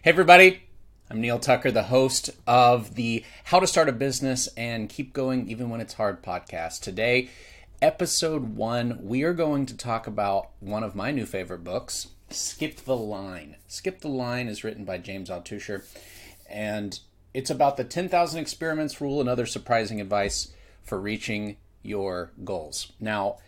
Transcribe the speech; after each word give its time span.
Hey, 0.00 0.10
everybody. 0.10 0.62
I'm 1.10 1.20
Neal 1.20 1.40
Tucker, 1.40 1.72
the 1.72 1.82
host 1.82 2.30
of 2.46 2.94
the 2.94 3.24
How 3.42 3.58
to 3.58 3.66
Start 3.66 3.88
a 3.88 3.92
Business 3.92 4.48
and 4.56 4.88
Keep 4.88 5.12
Going 5.12 5.48
Even 5.48 5.70
When 5.70 5.80
It's 5.80 5.94
Hard 5.94 6.22
podcast. 6.22 6.82
Today, 6.82 7.30
episode 7.82 8.54
one, 8.54 9.00
we 9.02 9.24
are 9.24 9.32
going 9.32 9.66
to 9.66 9.76
talk 9.76 10.06
about 10.06 10.50
one 10.60 10.84
of 10.84 10.94
my 10.94 11.10
new 11.10 11.26
favorite 11.26 11.64
books, 11.64 12.10
Skip 12.30 12.76
the 12.76 12.96
Line. 12.96 13.56
Skip 13.66 14.00
the 14.00 14.08
Line 14.08 14.46
is 14.46 14.62
written 14.62 14.84
by 14.84 14.98
James 14.98 15.30
Altucher, 15.30 15.82
and 16.48 17.00
it's 17.34 17.50
about 17.50 17.76
the 17.76 17.82
10,000 17.82 18.40
experiments 18.40 19.00
rule 19.00 19.18
and 19.18 19.28
other 19.28 19.46
surprising 19.46 20.00
advice 20.00 20.52
for 20.84 21.00
reaching 21.00 21.56
your 21.82 22.30
goals. 22.44 22.92
Now, 23.00 23.38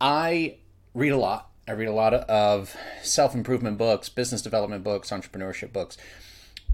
I 0.00 0.56
read 0.94 1.12
a 1.12 1.18
lot 1.18 1.49
I 1.70 1.74
read 1.74 1.86
a 1.86 1.92
lot 1.92 2.14
of 2.14 2.76
self 3.00 3.32
improvement 3.32 3.78
books, 3.78 4.08
business 4.08 4.42
development 4.42 4.82
books, 4.82 5.10
entrepreneurship 5.10 5.72
books. 5.72 5.96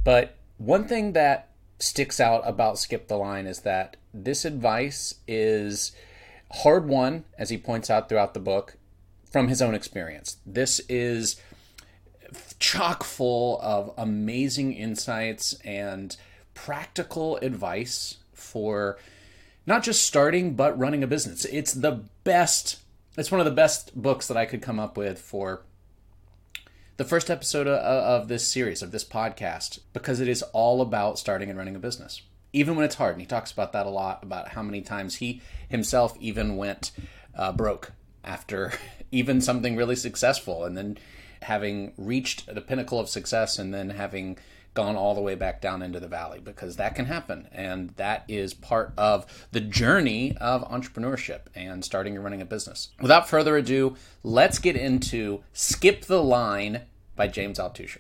But 0.03 0.37
one 0.57 0.89
thing 0.89 1.13
that 1.13 1.51
sticks 1.79 2.19
out 2.19 2.41
about 2.47 2.79
Skip 2.79 3.07
the 3.07 3.19
Line 3.19 3.47
is 3.47 3.61
that 3.61 3.99
this 4.15 4.47
advice 4.47 5.17
is 5.29 5.93
hard 6.51 6.89
won, 6.89 7.25
as 7.37 7.51
he 7.51 7.59
points 7.59 7.91
out 7.91 8.09
throughout 8.09 8.33
the 8.33 8.41
book, 8.41 8.79
from 9.31 9.49
his 9.49 9.61
own 9.61 9.75
experience. 9.75 10.39
This 10.47 10.81
is 10.89 11.37
chock 12.59 13.05
full 13.05 13.61
of 13.61 13.93
amazing 13.99 14.73
insights 14.73 15.59
and 15.63 16.17
practical 16.55 17.37
advice 17.43 18.17
for 18.33 18.97
not 19.67 19.83
just 19.83 20.07
starting, 20.07 20.55
but 20.55 20.79
running 20.79 21.03
a 21.03 21.07
business. 21.07 21.45
It's 21.45 21.75
the 21.75 22.05
best 22.25 22.79
it's 23.17 23.31
one 23.31 23.41
of 23.41 23.47
the 23.47 23.53
best 23.53 24.01
books 24.01 24.29
that 24.29 24.37
I 24.37 24.47
could 24.47 24.63
come 24.63 24.79
up 24.79 24.97
with 24.97 25.19
for 25.19 25.63
the 26.97 27.05
first 27.05 27.31
episode 27.31 27.67
of, 27.67 28.29
this 28.29 28.51
series, 28.51 28.83
of 28.83 28.91
this 28.91 29.05
podcast, 29.05 29.81
because 29.93 30.21
it 30.21 30.29
is 30.29 30.43
all 30.53 30.81
about 30.81 31.19
starting 31.19 31.51
and 31.51 31.59
running 31.59 31.77
a 31.77 31.81
business. 31.81 32.23
Even 32.53 32.75
when 32.75 32.85
it's 32.85 32.95
hard. 32.95 33.13
And 33.13 33.21
he 33.21 33.27
talks 33.27 33.53
about 33.53 33.73
that 33.73 33.87
a 33.87 33.91
lot, 33.91 34.23
about 34.23 34.49
how 34.49 34.63
many 34.63 34.81
times 34.81 35.17
he 35.17 35.43
himself 35.69 36.17
even 36.21 36.57
went 36.57 36.93
uh, 37.35 37.53
broke 37.53 37.93
after 38.25 38.73
even 39.11 39.41
something 39.41 39.77
really 39.77 39.97
successful 39.97 40.65
and 40.65 40.77
then 40.77 40.99
having 41.43 41.93
reached 41.99 42.53
the 42.53 42.61
pinnacle 42.61 42.99
of 42.99 43.09
success 43.09 43.59
and 43.59 43.75
then 43.75 43.91
having 43.91 44.39
gone 44.77 44.95
all 44.95 45.15
the 45.15 45.21
way 45.21 45.35
back 45.35 45.61
down 45.61 45.83
into 45.83 45.99
the 45.99 46.07
valley 46.07 46.39
because 46.39 46.77
that 46.77 46.95
can 46.95 47.07
happen. 47.07 47.49
And 47.51 47.91
that 47.97 48.25
is 48.29 48.55
part 48.55 48.93
of 48.97 49.49
the 49.51 49.61
journey 49.61 50.37
of 50.37 50.63
entrepreneurship 50.71 51.41
and 51.57 51.85
starting 51.85 52.15
and 52.15 52.23
running 52.23 52.43
a 52.43 52.45
business. 52.45 52.91
Without 53.01 53.29
further 53.29 53.57
ado, 53.57 53.97
let's 54.23 54.61
get 54.61 54.77
into 54.77 55.43
Skip 55.53 56.03
the 56.03 56.23
Line 56.23 56.83
by 57.17 57.27
James 57.27 57.59
Altucher. 57.59 57.99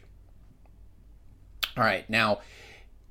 All 1.76 1.84
right, 1.84 2.08
now, 2.08 2.40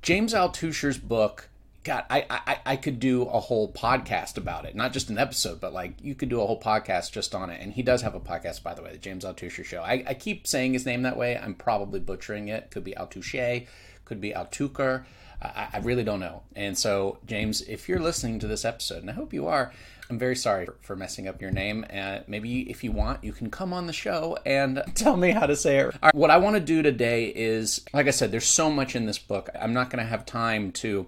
James 0.00 0.32
Altucher's 0.32 0.98
book 0.98 1.50
God, 1.86 2.04
I, 2.10 2.26
I 2.28 2.58
I 2.66 2.76
could 2.76 2.98
do 2.98 3.22
a 3.22 3.38
whole 3.38 3.72
podcast 3.72 4.36
about 4.36 4.64
it, 4.64 4.74
not 4.74 4.92
just 4.92 5.08
an 5.08 5.18
episode, 5.18 5.60
but 5.60 5.72
like 5.72 5.94
you 6.02 6.16
could 6.16 6.28
do 6.28 6.40
a 6.40 6.46
whole 6.46 6.60
podcast 6.60 7.12
just 7.12 7.32
on 7.32 7.48
it. 7.48 7.60
And 7.62 7.72
he 7.72 7.82
does 7.84 8.02
have 8.02 8.16
a 8.16 8.20
podcast, 8.20 8.64
by 8.64 8.74
the 8.74 8.82
way, 8.82 8.90
the 8.90 8.98
James 8.98 9.24
Altucher 9.24 9.64
Show. 9.64 9.82
I, 9.82 10.02
I 10.04 10.14
keep 10.14 10.48
saying 10.48 10.72
his 10.72 10.84
name 10.84 11.02
that 11.02 11.16
way. 11.16 11.38
I'm 11.38 11.54
probably 11.54 12.00
butchering 12.00 12.48
it. 12.48 12.72
Could 12.72 12.82
be 12.82 12.92
Altucher, 12.94 13.68
could 14.04 14.20
be 14.20 14.32
Altucher. 14.32 15.04
I, 15.40 15.68
I 15.74 15.78
really 15.78 16.02
don't 16.02 16.18
know. 16.18 16.42
And 16.56 16.76
so, 16.76 17.18
James, 17.24 17.60
if 17.60 17.88
you're 17.88 18.00
listening 18.00 18.40
to 18.40 18.48
this 18.48 18.64
episode, 18.64 19.02
and 19.02 19.10
I 19.10 19.12
hope 19.12 19.32
you 19.32 19.46
are, 19.46 19.72
I'm 20.10 20.18
very 20.18 20.34
sorry 20.34 20.66
for 20.82 20.96
messing 20.96 21.28
up 21.28 21.40
your 21.40 21.52
name. 21.52 21.86
And 21.88 22.24
maybe 22.26 22.68
if 22.68 22.82
you 22.82 22.90
want, 22.90 23.22
you 23.22 23.32
can 23.32 23.48
come 23.48 23.72
on 23.72 23.86
the 23.86 23.92
show 23.92 24.38
and 24.44 24.82
tell 24.96 25.16
me 25.16 25.30
how 25.30 25.46
to 25.46 25.54
say 25.54 25.78
it. 25.78 25.94
What 26.14 26.32
I 26.32 26.38
want 26.38 26.56
to 26.56 26.60
do 26.60 26.82
today 26.82 27.26
is, 27.26 27.84
like 27.92 28.08
I 28.08 28.10
said, 28.10 28.32
there's 28.32 28.46
so 28.48 28.72
much 28.72 28.96
in 28.96 29.06
this 29.06 29.18
book. 29.18 29.50
I'm 29.54 29.72
not 29.72 29.90
going 29.90 30.02
to 30.02 30.08
have 30.08 30.26
time 30.26 30.72
to 30.72 31.06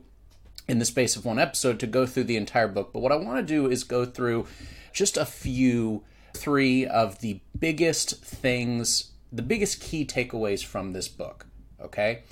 in 0.69 0.79
the 0.79 0.85
space 0.85 1.17
of 1.17 1.25
one 1.25 1.39
episode 1.39 1.81
to 1.81 1.87
go 1.87 2.07
through 2.07 2.25
the 2.25 2.37
entire 2.37 2.69
book. 2.69 2.93
But 2.93 3.01
what 3.01 3.13
I 3.13 3.17
want 3.17 3.39
to 3.39 3.43
do 3.43 3.71
is 3.71 3.85
go 3.85 4.05
through 4.05 4.47
just 4.93 5.17
a 5.17 5.25
few, 5.25 6.05
three 6.35 6.87
of 6.87 7.21
the 7.21 7.41
biggest 7.59 8.23
things, 8.23 9.13
the 9.33 9.43
biggest 9.43 9.81
key 9.81 10.05
takeaways 10.05 10.65
from 10.65 10.93
this 10.93 11.09
book. 11.09 11.47
Okay. 11.81 12.23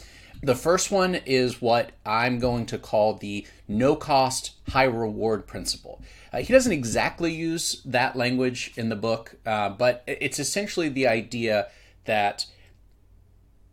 The 0.42 0.54
first 0.54 0.90
one 0.90 1.14
is 1.14 1.62
what 1.62 1.92
I'm 2.04 2.38
going 2.38 2.66
to 2.66 2.78
call 2.78 3.14
the 3.14 3.46
no 3.66 3.96
cost, 3.96 4.52
high 4.68 4.84
reward 4.84 5.46
principle. 5.46 6.02
Uh, 6.32 6.38
he 6.38 6.52
doesn't 6.52 6.72
exactly 6.72 7.32
use 7.32 7.80
that 7.86 8.16
language 8.16 8.72
in 8.76 8.90
the 8.90 8.96
book, 8.96 9.36
uh, 9.46 9.70
but 9.70 10.04
it's 10.06 10.38
essentially 10.38 10.90
the 10.90 11.08
idea 11.08 11.68
that 12.04 12.44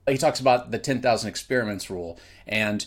he 0.08 0.18
talks 0.18 0.40
about 0.40 0.72
the 0.72 0.80
10,000 0.80 1.30
experiments 1.30 1.90
rule. 1.90 2.18
And 2.48 2.86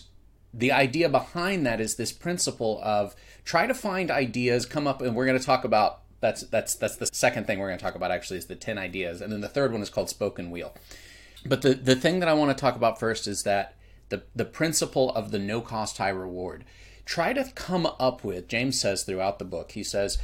the 0.57 0.71
idea 0.71 1.07
behind 1.07 1.65
that 1.67 1.79
is 1.79 1.95
this 1.95 2.11
principle 2.11 2.81
of 2.83 3.15
try 3.45 3.67
to 3.67 3.75
find 3.75 4.09
ideas, 4.09 4.65
come 4.65 4.87
up, 4.87 5.01
and 5.01 5.15
we're 5.15 5.27
going 5.27 5.39
to 5.39 5.45
talk 5.45 5.63
about 5.63 6.01
that's 6.19 6.41
that's 6.41 6.73
that's 6.73 6.95
the 6.95 7.05
second 7.05 7.45
thing 7.45 7.59
we're 7.59 7.67
going 7.67 7.77
to 7.77 7.83
talk 7.83 7.93
about 7.93 8.09
actually 8.09 8.37
is 8.37 8.47
the 8.47 8.55
10 8.55 8.79
ideas 8.79 9.21
and 9.21 9.31
then 9.31 9.41
the 9.41 9.47
third 9.47 9.71
one 9.71 9.83
is 9.83 9.89
called 9.89 10.09
spoke 10.09 10.39
and 10.39 10.51
wheel. 10.51 10.73
But 11.45 11.61
the 11.61 11.75
the 11.75 11.95
thing 11.95 12.19
that 12.19 12.27
i 12.27 12.33
want 12.33 12.55
to 12.55 12.59
talk 12.59 12.75
about 12.75 12.99
first 12.99 13.27
is 13.27 13.43
that 13.43 13.75
the 14.09 14.23
the 14.35 14.45
principle 14.45 15.11
of 15.11 15.29
the 15.29 15.37
no 15.37 15.61
cost 15.61 15.99
high 15.99 16.09
reward. 16.09 16.65
Try 17.05 17.33
to 17.33 17.51
come 17.53 17.85
up 17.99 18.23
with 18.23 18.47
james 18.47 18.81
says 18.81 19.03
throughout 19.03 19.37
the 19.37 19.45
book 19.45 19.73
he 19.73 19.83
says 19.83 20.17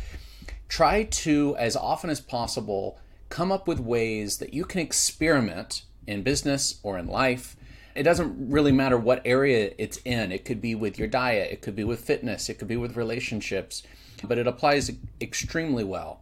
try 0.68 1.04
to 1.04 1.56
as 1.58 1.76
often 1.76 2.10
as 2.10 2.20
possible 2.20 3.00
come 3.30 3.52
up 3.52 3.68
with 3.68 3.80
ways 3.80 4.40
that 4.40 4.54
you 4.54 4.66
can 4.66 4.82
experiment 4.82 5.84
in 6.08 6.24
business 6.24 6.80
or 6.82 6.98
in 6.98 7.08
life 7.08 7.56
it 7.96 8.04
doesn't 8.04 8.50
really 8.50 8.72
matter 8.72 8.98
what 8.98 9.22
area 9.26 9.74
it's 9.78 9.98
in. 9.98 10.32
It 10.32 10.46
could 10.46 10.62
be 10.62 10.76
with 10.76 10.98
your 10.98 11.08
diet, 11.08 11.52
it 11.52 11.62
could 11.62 11.76
be 11.76 11.84
with 11.84 12.00
fitness, 12.00 12.50
it 12.50 12.56
could 12.56 12.68
be 12.68 12.78
with 12.78 12.98
relationships, 12.98 13.84
but 14.24 14.38
it 14.38 14.48
applies 14.48 14.92
extremely 15.22 15.84
well 15.84 16.22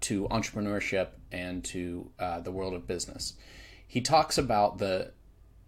to 0.00 0.28
entrepreneurship 0.28 1.08
and 1.32 1.64
to 1.64 2.10
uh, 2.18 2.40
the 2.40 2.50
world 2.50 2.74
of 2.74 2.86
business. 2.86 3.34
He 3.86 4.00
talks 4.00 4.38
about 4.38 4.78
the 4.78 5.12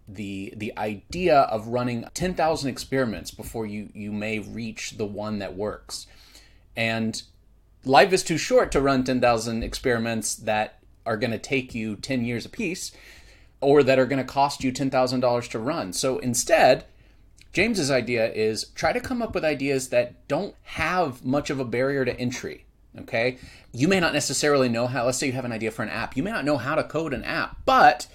the 0.07 0.53
the 0.57 0.75
idea 0.77 1.41
of 1.41 1.67
running 1.67 2.03
10,000 2.13 2.69
experiments 2.69 3.31
before 3.31 3.65
you 3.65 3.89
you 3.93 4.11
may 4.11 4.39
reach 4.39 4.97
the 4.97 5.05
one 5.05 5.39
that 5.39 5.55
works. 5.55 6.07
And 6.75 7.21
life 7.85 8.11
is 8.11 8.23
too 8.23 8.37
short 8.37 8.71
to 8.71 8.81
run 8.81 9.03
10,000 9.03 9.63
experiments 9.63 10.35
that 10.35 10.79
are 11.05 11.17
going 11.17 11.31
to 11.31 11.39
take 11.39 11.73
you 11.73 11.95
10 11.95 12.25
years 12.25 12.45
apiece 12.45 12.91
or 13.61 13.83
that 13.83 13.99
are 13.99 14.05
going 14.05 14.25
to 14.25 14.31
cost 14.31 14.63
you 14.63 14.71
$10,000 14.71 15.49
to 15.49 15.59
run. 15.59 15.93
So 15.93 16.19
instead, 16.19 16.85
James's 17.51 17.91
idea 17.91 18.31
is 18.31 18.65
try 18.75 18.93
to 18.93 18.99
come 18.99 19.21
up 19.21 19.33
with 19.33 19.43
ideas 19.43 19.89
that 19.89 20.27
don't 20.27 20.55
have 20.63 21.25
much 21.25 21.49
of 21.49 21.59
a 21.59 21.65
barrier 21.65 22.05
to 22.05 22.17
entry. 22.19 22.65
Okay. 22.97 23.37
You 23.71 23.87
may 23.87 23.99
not 23.99 24.13
necessarily 24.13 24.69
know 24.69 24.87
how, 24.87 25.05
let's 25.05 25.17
say 25.17 25.27
you 25.27 25.33
have 25.33 25.45
an 25.45 25.51
idea 25.51 25.71
for 25.71 25.83
an 25.83 25.89
app. 25.89 26.17
You 26.17 26.23
may 26.23 26.31
not 26.31 26.45
know 26.45 26.57
how 26.57 26.75
to 26.75 26.83
code 26.83 27.13
an 27.13 27.23
app, 27.23 27.57
but 27.65 28.07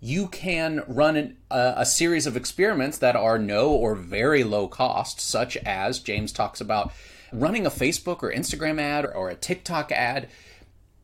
you 0.00 0.28
can 0.28 0.82
run 0.86 1.16
an, 1.16 1.36
a, 1.50 1.74
a 1.78 1.86
series 1.86 2.26
of 2.26 2.36
experiments 2.36 2.98
that 2.98 3.16
are 3.16 3.38
no 3.38 3.70
or 3.70 3.94
very 3.94 4.44
low 4.44 4.68
cost, 4.68 5.20
such 5.20 5.56
as 5.58 5.98
James 5.98 6.32
talks 6.32 6.60
about 6.60 6.92
running 7.32 7.66
a 7.66 7.70
Facebook 7.70 8.22
or 8.22 8.32
Instagram 8.32 8.80
ad 8.80 9.06
or 9.06 9.28
a 9.28 9.34
TikTok 9.34 9.90
ad 9.92 10.28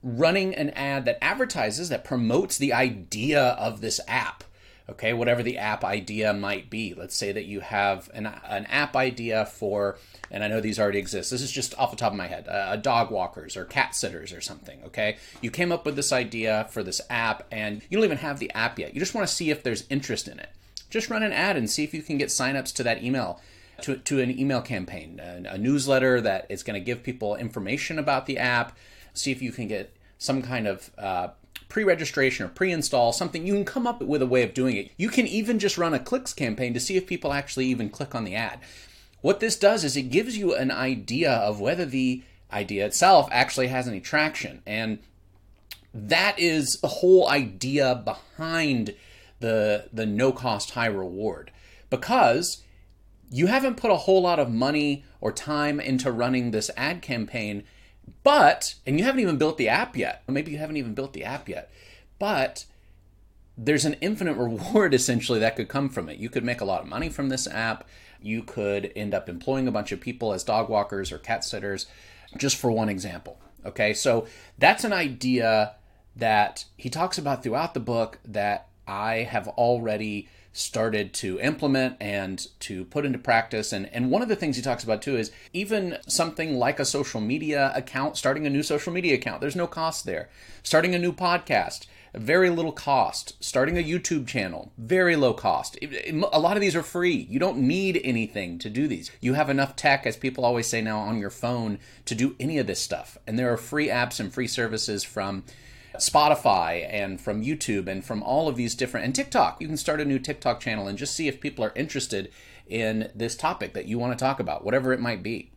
running 0.03 0.55
an 0.55 0.71
ad 0.71 1.05
that 1.05 1.23
advertises, 1.23 1.89
that 1.89 2.05
promotes 2.05 2.59
the 2.59 2.73
idea 2.73 3.41
of 3.43 3.81
this 3.81 4.01
app. 4.09 4.45
Okay, 4.89 5.13
whatever 5.13 5.43
the 5.43 5.57
app 5.57 5.85
idea 5.85 6.33
might 6.33 6.69
be. 6.69 6.95
Let's 6.95 7.15
say 7.15 7.31
that 7.31 7.45
you 7.45 7.61
have 7.61 8.11
an, 8.13 8.27
an 8.27 8.67
app 8.67 8.97
idea 8.97 9.47
for, 9.47 9.99
and 10.33 10.43
I 10.43 10.49
know 10.49 10.61
these 10.61 10.81
already 10.81 10.99
exist. 10.99 11.31
This 11.31 11.43
is 11.43 11.53
just 11.53 11.79
off 11.79 11.93
the 11.93 11.97
top 11.97 12.11
of 12.11 12.19
my 12.19 12.27
head, 12.27 12.49
uh, 12.49 12.75
dog 12.75 13.13
walkers 13.13 13.57
or 13.57 13.65
cat 13.65 13.95
sitters 13.95 14.33
or 14.33 14.41
something. 14.41 14.81
Okay, 14.87 15.19
you 15.41 15.51
came 15.51 15.71
up 15.71 15.87
with 15.87 15.95
this 15.95 16.13
idea 16.13 16.67
for 16.71 16.83
this 16.83 17.01
app, 17.09 17.47
and 17.53 17.83
you 17.89 17.99
don't 17.99 18.05
even 18.05 18.19
have 18.19 18.41
the 18.41 18.51
app 18.53 18.81
yet. 18.81 18.93
You 18.93 18.99
just 18.99 19.15
want 19.15 19.29
to 19.29 19.33
see 19.33 19.51
if 19.51 19.63
there's 19.63 19.85
interest 19.91 20.27
in 20.27 20.41
it. 20.41 20.49
Just 20.89 21.09
run 21.09 21.23
an 21.23 21.33
ad 21.33 21.57
and 21.57 21.71
see 21.71 21.85
if 21.85 21.95
you 21.95 22.03
can 22.03 22.19
get 22.19 22.29
signups 22.31 22.75
to 22.75 22.83
that 22.83 23.01
email 23.01 23.41
to, 23.83 23.97
to 23.97 24.21
an 24.21 24.37
email 24.37 24.61
campaign, 24.61 25.21
a, 25.23 25.55
a 25.55 25.59
newsletter 25.59 26.21
that 26.21 26.47
is 26.49 26.63
going 26.63 26.79
to 26.79 26.85
give 26.85 27.03
people 27.03 27.37
information 27.37 27.99
about 27.99 28.27
the 28.27 28.39
app, 28.39 28.77
see 29.15 29.31
if 29.31 29.43
you 29.43 29.53
can 29.53 29.69
get 29.69 29.95
some 30.19 30.43
kind 30.43 30.67
of 30.67 30.91
uh, 30.99 31.29
pre-registration 31.69 32.45
or 32.45 32.49
pre-install 32.49 33.13
something 33.13 33.47
you 33.47 33.55
can 33.55 33.65
come 33.65 33.87
up 33.87 34.03
with 34.03 34.21
a 34.21 34.27
way 34.27 34.43
of 34.43 34.53
doing 34.53 34.77
it. 34.77 34.91
You 34.97 35.09
can 35.09 35.27
even 35.27 35.59
just 35.59 35.79
run 35.79 35.95
a 35.95 35.99
clicks 35.99 36.35
campaign 36.35 36.75
to 36.75 36.81
see 36.81 36.97
if 36.97 37.07
people 37.07 37.33
actually 37.33 37.67
even 37.67 37.89
click 37.89 38.15
on 38.15 38.25
the 38.25 38.35
ad. 38.35 38.61
What 39.23 39.41
this 39.41 39.57
does 39.57 39.85
is 39.85 39.97
it 39.97 40.11
gives 40.11 40.37
you 40.37 40.55
an 40.55 40.71
idea 40.71 41.31
of 41.31 41.61
whether 41.61 41.85
the 41.85 42.23
idea 42.53 42.87
itself 42.87 43.29
actually 43.31 43.69
has 43.69 43.87
any 43.87 44.01
traction. 44.01 44.63
And 44.67 44.99
that 45.93 46.39
is 46.39 46.79
the 46.81 46.89
whole 46.89 47.29
idea 47.29 48.03
behind 48.05 48.95
the 49.41 49.89
the 49.93 50.07
no 50.07 50.33
cost 50.33 50.73
high 50.73 50.87
reward. 50.87 51.51
Because 51.89 52.63
you 53.31 53.47
haven't 53.47 53.77
put 53.77 53.91
a 53.91 53.97
whole 53.97 54.23
lot 54.23 54.39
of 54.39 54.51
money 54.51 55.05
or 55.21 55.33
time 55.33 55.81
into 55.81 56.11
running 56.11 56.51
this 56.51 56.71
ad 56.77 57.03
campaign 57.03 57.65
but, 58.23 58.75
and 58.87 58.99
you 58.99 59.05
haven't 59.05 59.21
even 59.21 59.39
built 59.39 59.59
the 59.59 59.69
app 59.69 59.97
yet. 59.97 60.23
Or 60.29 60.33
maybe 60.33 60.53
you 60.53 60.59
haven't 60.59 60.77
even 60.77 60.95
built 60.95 61.13
the 61.13 61.25
app 61.25 61.49
yet. 61.49 61.71
But 62.19 62.65
there's 63.57 63.85
an 63.85 63.97
infinite 64.01 64.37
reward 64.37 64.95
essentially 64.95 65.39
that 65.41 65.57
could 65.57 65.69
come 65.69 65.89
from 65.89 66.09
it. 66.09 66.19
You 66.19 66.29
could 66.29 66.45
make 66.45 66.61
a 66.61 66.65
lot 66.65 66.83
of 66.83 66.89
money 66.89 67.09
from 67.09 67.29
this 67.29 67.47
app. 67.47 67.87
You 68.23 68.43
could 68.43 68.93
end 68.95 69.15
up 69.15 69.29
employing 69.29 69.67
a 69.67 69.73
bunch 69.73 69.93
of 69.93 70.01
people 70.01 70.33
as 70.33 70.45
dog 70.45 70.69
walkers 70.69 71.11
or 71.11 71.19
cat 71.19 71.45
sitters, 71.45 71.87
just 72.37 72.57
for 72.57 72.71
one 72.71 72.89
example. 72.89 73.39
Okay, 73.65 73.93
so 73.93 74.27
that's 74.59 74.85
an 74.85 74.93
idea 74.93 75.75
that 76.17 76.65
he 76.77 76.89
talks 76.89 77.19
about 77.19 77.43
throughout 77.43 77.75
the 77.75 77.81
book 77.81 78.19
that 78.25 78.69
I 78.87 79.17
have 79.19 79.49
already 79.49 80.29
started 80.53 81.13
to 81.13 81.39
implement 81.41 81.97
and 82.01 82.49
to 82.61 82.85
put 82.87 83.07
into 83.07 83.19
practice. 83.19 83.73
And, 83.73 83.89
and 83.93 84.11
one 84.11 84.23
of 84.23 84.29
the 84.29 84.37
things 84.37 84.57
he 84.57 84.63
talks 84.63 84.85
about 84.85 85.03
too 85.03 85.17
is 85.17 85.31
even 85.53 85.99
something 86.09 86.57
like 86.57 86.81
a 86.81 86.85
social 86.85 87.21
media 87.21 87.73
account, 87.75 88.17
starting 88.17 88.47
a 88.47 88.51
new 88.51 88.63
social 88.63 88.93
media 88.93 89.15
account, 89.15 89.41
there's 89.41 89.57
no 89.57 89.67
cost 89.67 90.05
there. 90.05 90.29
Starting 90.63 90.95
a 90.95 90.99
new 90.99 91.13
podcast, 91.13 91.87
very 92.15 92.51
little 92.51 92.73
cost. 92.73 93.43
Starting 93.43 93.79
a 93.79 93.85
YouTube 93.85 94.27
channel, 94.27 94.73
very 94.77 95.15
low 95.15 95.33
cost. 95.33 95.79
A 95.83 96.41
lot 96.41 96.57
of 96.57 96.61
these 96.61 96.75
are 96.75 96.83
free. 96.83 97.27
You 97.31 97.39
don't 97.39 97.59
need 97.59 98.01
anything 98.03 98.59
to 98.59 98.69
do 98.69 98.89
these. 98.89 99.11
You 99.21 99.35
have 99.35 99.51
enough 99.51 99.77
tech, 99.77 100.07
as 100.07 100.17
people 100.17 100.45
always 100.45 100.67
say 100.67 100.81
now, 100.81 100.99
on 100.99 101.19
your 101.19 101.31
phone 101.31 101.79
to 102.07 102.15
do 102.17 102.35
any 102.41 102.59
of 102.59 102.67
this 102.67 102.81
stuff. 102.81 103.17
And 103.27 103.39
there 103.39 103.53
are 103.53 103.57
free 103.57 103.89
apps 103.89 104.19
and 104.19 104.33
free 104.33 104.49
services 104.49 105.05
from 105.05 105.45
Spotify 106.01 106.87
and 106.91 107.21
from 107.21 107.43
YouTube 107.43 107.87
and 107.87 108.05
from 108.05 108.23
all 108.23 108.49
of 108.49 108.57
these 108.57 108.75
different 108.75 109.07
and 109.07 109.15
TikTok. 109.15 109.61
You 109.61 109.69
can 109.69 109.77
start 109.77 110.01
a 110.01 110.05
new 110.05 110.19
TikTok 110.19 110.61
channel 110.61 110.89
and 110.89 110.99
just 110.99 111.15
see 111.15 111.29
if 111.29 111.41
people 111.41 111.65
are 111.65 111.73
interested 111.75 112.31
in 112.67 113.11
this 113.15 113.37
topic 113.37 113.75
that 113.75 113.87
you 113.87 113.99
want 113.99 114.17
to 114.17 114.23
talk 114.23 114.41
about, 114.41 114.65
whatever 114.65 114.93
it 114.93 115.01
might 115.01 115.23
be. 115.23 115.51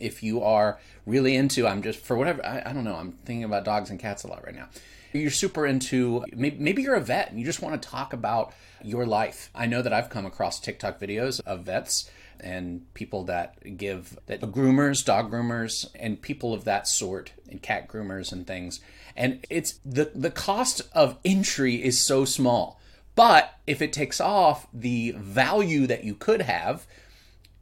If 0.00 0.22
you 0.22 0.42
are 0.42 0.78
really 1.04 1.34
into, 1.34 1.66
I'm 1.66 1.82
just 1.82 1.98
for 1.98 2.16
whatever 2.16 2.44
I, 2.44 2.62
I 2.66 2.72
don't 2.72 2.84
know. 2.84 2.94
I'm 2.94 3.12
thinking 3.24 3.44
about 3.44 3.64
dogs 3.64 3.90
and 3.90 3.98
cats 3.98 4.22
a 4.24 4.28
lot 4.28 4.44
right 4.44 4.54
now. 4.54 4.68
You're 5.12 5.30
super 5.30 5.66
into 5.66 6.24
maybe, 6.32 6.56
maybe 6.58 6.82
you're 6.82 6.94
a 6.94 7.00
vet 7.00 7.30
and 7.30 7.38
you 7.40 7.44
just 7.44 7.60
want 7.60 7.80
to 7.80 7.88
talk 7.88 8.12
about 8.12 8.52
your 8.82 9.04
life. 9.04 9.50
I 9.54 9.66
know 9.66 9.82
that 9.82 9.92
I've 9.92 10.08
come 10.10 10.24
across 10.24 10.60
TikTok 10.60 11.00
videos 11.00 11.40
of 11.44 11.64
vets 11.64 12.08
and 12.40 12.92
people 12.94 13.24
that 13.24 13.76
give 13.76 14.18
that 14.26 14.40
groomers, 14.40 15.04
dog 15.04 15.30
groomers, 15.30 15.86
and 15.94 16.20
people 16.20 16.52
of 16.52 16.64
that 16.64 16.88
sort, 16.88 17.32
and 17.48 17.62
cat 17.62 17.88
groomers 17.88 18.32
and 18.32 18.46
things. 18.46 18.80
And 19.16 19.44
it's 19.50 19.78
the 19.84 20.10
the 20.14 20.30
cost 20.30 20.82
of 20.92 21.18
entry 21.24 21.82
is 21.82 22.00
so 22.00 22.24
small. 22.24 22.80
But 23.14 23.54
if 23.66 23.82
it 23.82 23.92
takes 23.92 24.20
off, 24.20 24.66
the 24.72 25.14
value 25.16 25.86
that 25.86 26.04
you 26.04 26.14
could 26.14 26.42
have 26.42 26.86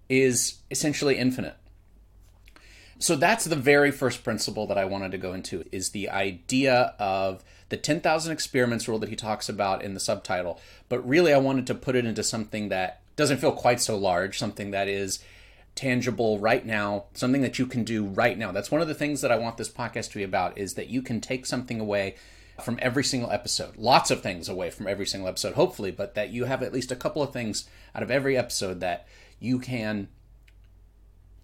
is 0.08 0.58
essentially 0.70 1.16
infinite. 1.16 1.56
So 2.98 3.14
that's 3.14 3.44
the 3.44 3.56
very 3.56 3.90
first 3.90 4.24
principle 4.24 4.66
that 4.66 4.78
I 4.78 4.84
wanted 4.84 5.12
to 5.12 5.18
go 5.18 5.32
into 5.32 5.64
is 5.70 5.90
the 5.90 6.10
idea 6.10 6.94
of 6.98 7.44
the 7.68 7.76
10,000 7.76 8.32
experiments 8.32 8.88
rule 8.88 8.98
that 8.98 9.08
he 9.08 9.16
talks 9.16 9.48
about 9.48 9.82
in 9.82 9.94
the 9.94 10.00
subtitle. 10.00 10.60
But 10.88 11.06
really 11.08 11.32
I 11.32 11.38
wanted 11.38 11.66
to 11.68 11.74
put 11.74 11.94
it 11.94 12.04
into 12.04 12.24
something 12.24 12.70
that 12.70 13.00
doesn't 13.18 13.38
feel 13.38 13.52
quite 13.52 13.80
so 13.80 13.98
large, 13.98 14.38
something 14.38 14.70
that 14.70 14.86
is 14.86 15.18
tangible 15.74 16.38
right 16.38 16.64
now, 16.64 17.06
something 17.14 17.42
that 17.42 17.58
you 17.58 17.66
can 17.66 17.82
do 17.82 18.04
right 18.04 18.38
now. 18.38 18.52
That's 18.52 18.70
one 18.70 18.80
of 18.80 18.86
the 18.86 18.94
things 18.94 19.20
that 19.20 19.32
I 19.32 19.36
want 19.36 19.56
this 19.56 19.68
podcast 19.68 20.10
to 20.12 20.18
be 20.18 20.22
about 20.22 20.56
is 20.56 20.74
that 20.74 20.88
you 20.88 21.02
can 21.02 21.20
take 21.20 21.44
something 21.44 21.80
away 21.80 22.14
from 22.62 22.78
every 22.80 23.02
single 23.02 23.30
episode. 23.32 23.76
Lots 23.76 24.12
of 24.12 24.22
things 24.22 24.48
away 24.48 24.70
from 24.70 24.86
every 24.86 25.04
single 25.04 25.28
episode, 25.28 25.54
hopefully, 25.54 25.90
but 25.90 26.14
that 26.14 26.30
you 26.30 26.44
have 26.44 26.62
at 26.62 26.72
least 26.72 26.92
a 26.92 26.96
couple 26.96 27.20
of 27.20 27.32
things 27.32 27.68
out 27.92 28.04
of 28.04 28.10
every 28.10 28.36
episode 28.36 28.78
that 28.80 29.06
you 29.40 29.58
can 29.58 30.06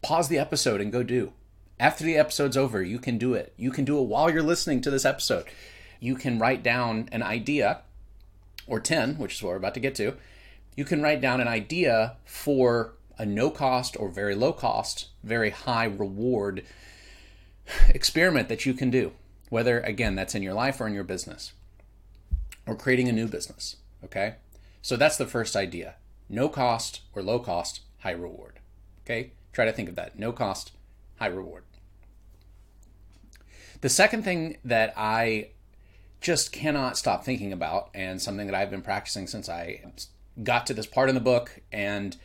pause 0.01 0.29
the 0.29 0.39
episode 0.39 0.81
and 0.81 0.93
go 0.93 1.03
do. 1.03 1.33
After 1.81 2.05
the 2.05 2.17
episode's 2.17 2.57
over, 2.57 2.85
you 2.85 3.01
can 3.01 3.19
do 3.19 3.35
it. 3.35 3.53
You 3.57 3.73
can 3.73 3.85
do 3.85 3.99
it 3.99 4.07
while 4.07 4.31
you're 4.31 4.43
listening 4.45 4.81
to 4.83 4.93
this 4.93 5.05
episode. 5.05 5.47
You 5.99 6.15
can 6.15 6.39
write 6.39 6.63
down 6.63 7.09
an 7.11 7.25
idea 7.25 7.81
or 8.69 8.79
10, 8.79 9.17
which 9.17 9.35
is 9.35 9.43
what 9.43 9.51
we're 9.51 9.57
about 9.57 9.75
to 9.75 9.81
get 9.81 9.97
to, 9.97 10.15
you 10.77 10.85
can 10.85 11.03
write 11.03 11.21
down 11.21 11.41
an 11.41 11.49
idea 11.49 12.17
for 12.25 12.95
a 13.19 13.25
no 13.25 13.51
cost 13.51 13.97
or 13.99 14.09
very 14.09 14.35
low 14.35 14.53
cost, 14.53 15.09
very 15.23 15.51
high 15.51 15.85
reward 15.85 16.65
experiment 17.89 18.49
that 18.49 18.67
you 18.67 18.75
can 18.75 18.91
do. 18.91 19.13
Whether, 19.51 19.81
again, 19.81 20.15
that's 20.15 20.35
in 20.35 20.43
your 20.43 20.55
life 20.55 20.81
or 20.81 20.87
in 20.87 20.95
your 20.95 21.05
business 21.05 21.53
or 22.67 22.75
creating 22.75 23.09
a 23.09 23.13
new 23.13 23.29
business. 23.29 23.77
Okay? 24.05 24.37
So 24.83 24.97
that's 24.97 25.17
the 25.17 25.27
first 25.27 25.57
idea 25.57 25.95
no 26.29 26.49
cost 26.49 27.03
or 27.15 27.23
low 27.23 27.39
cost, 27.39 27.81
high 27.99 28.11
reward. 28.11 28.59
Okay? 29.05 29.33
Try 29.53 29.67
to 29.67 29.73
think 29.73 29.89
of 29.89 29.95
that. 29.95 30.19
No 30.19 30.33
cost, 30.33 30.73
high 31.19 31.27
reward. 31.27 31.65
The 33.83 33.89
second 33.89 34.25
thing 34.25 34.57
that 34.65 34.95
I 34.97 35.51
just 36.21 36.51
cannot 36.51 36.97
stop 36.97 37.23
thinking 37.23 37.53
about, 37.53 37.91
and 37.95 38.21
something 38.21 38.47
that 38.47 38.57
I've 38.57 38.71
been 38.71 38.81
practicing 38.81 39.27
since 39.27 39.49
I 39.49 39.83
got 40.43 40.67
to 40.67 40.75
this 40.75 40.87
part 40.87 41.09
in 41.09 41.15
the 41.15 41.21
book, 41.21 41.61
and 41.73 42.17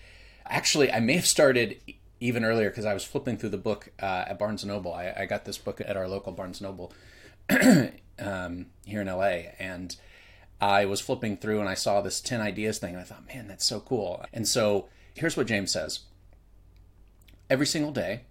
actually, 0.45 0.91
I 0.91 0.99
may 0.99 1.13
have 1.13 1.25
started 1.25 1.79
even 2.19 2.43
earlier 2.43 2.69
because 2.69 2.85
I 2.85 2.93
was 2.93 3.03
flipping 3.03 3.37
through 3.37 3.49
the 3.49 3.57
book 3.57 3.89
uh, 4.01 4.25
at 4.27 4.39
Barnes 4.39 4.63
and 4.63 4.71
Noble. 4.71 4.93
I, 4.93 5.13
I, 5.15 5.25
got 5.25 5.45
this 5.45 5.57
book 5.57 5.79
at 5.79 5.95
our 5.95 6.07
local 6.07 6.33
Barnes 6.33 6.59
and 6.59 6.69
Noble 6.69 6.91
um, 8.19 8.65
here 8.85 9.01
in 9.01 9.07
LA, 9.07 9.53
and 9.57 9.95
I 10.61 10.85
was 10.85 10.99
flipping 10.99 11.37
through 11.37 11.59
and 11.61 11.69
I 11.69 11.73
saw 11.73 12.01
this 12.01 12.19
10 12.19 12.41
ideas 12.41 12.79
thing, 12.79 12.93
and 12.93 12.99
I 12.99 13.03
thought, 13.03 13.27
man, 13.27 13.47
that's 13.47 13.65
so 13.65 13.79
cool. 13.79 14.25
And 14.33 14.47
so 14.47 14.89
here's 15.13 15.37
what 15.37 15.47
James 15.47 15.71
says 15.71 16.01
Every 17.49 17.65
single 17.65 17.91
day, 17.91 18.21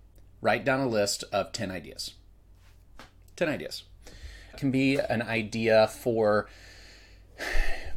write 0.41 0.65
down 0.65 0.81
a 0.81 0.87
list 0.87 1.25
of 1.33 1.53
10 1.53 1.71
ideas. 1.71 2.15
10 3.37 3.49
ideas. 3.49 3.85
It 4.07 4.59
can 4.59 4.71
be 4.71 4.97
an 4.97 5.23
idea 5.23 5.89
for 5.89 6.49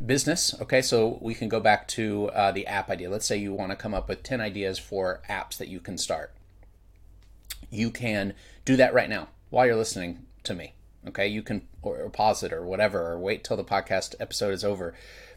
business. 0.06 0.54
Okay, 0.62 0.82
so 0.82 1.18
we 1.22 1.34
can 1.34 1.50
go 1.50 1.60
back 1.60 1.88
to 1.90 2.30
uh, 2.30 2.52
the 2.52 2.68
app 2.68 2.90
idea. 2.90 3.10
Let's 3.10 3.26
say 3.26 3.38
you 3.38 3.54
want 3.54 3.72
to 3.72 3.76
come 3.76 3.94
up 3.94 4.10
with 4.10 4.24
10 4.24 4.42
ideas 4.42 4.80
for 4.80 5.22
apps 5.30 5.58
that 5.58 5.68
you 5.68 5.80
can 5.80 5.98
start. 5.98 6.34
You 7.70 7.92
can 7.92 8.34
do 8.66 8.76
that 8.76 8.94
right 8.94 9.10
now 9.10 9.30
while 9.50 9.66
you're 9.66 9.76
listening 9.76 10.26
to 10.44 10.54
me. 10.54 10.74
Okay, 11.08 11.28
you 11.28 11.42
can 11.42 11.68
or, 11.82 11.98
or 11.98 12.10
pause 12.10 12.44
it 12.44 12.54
or 12.54 12.64
whatever, 12.64 13.12
or 13.12 13.20
wait 13.20 13.44
till 13.44 13.58
the 13.58 13.64
podcast 13.64 14.16
episode 14.20 14.54
is 14.54 14.64
over. 14.64 14.94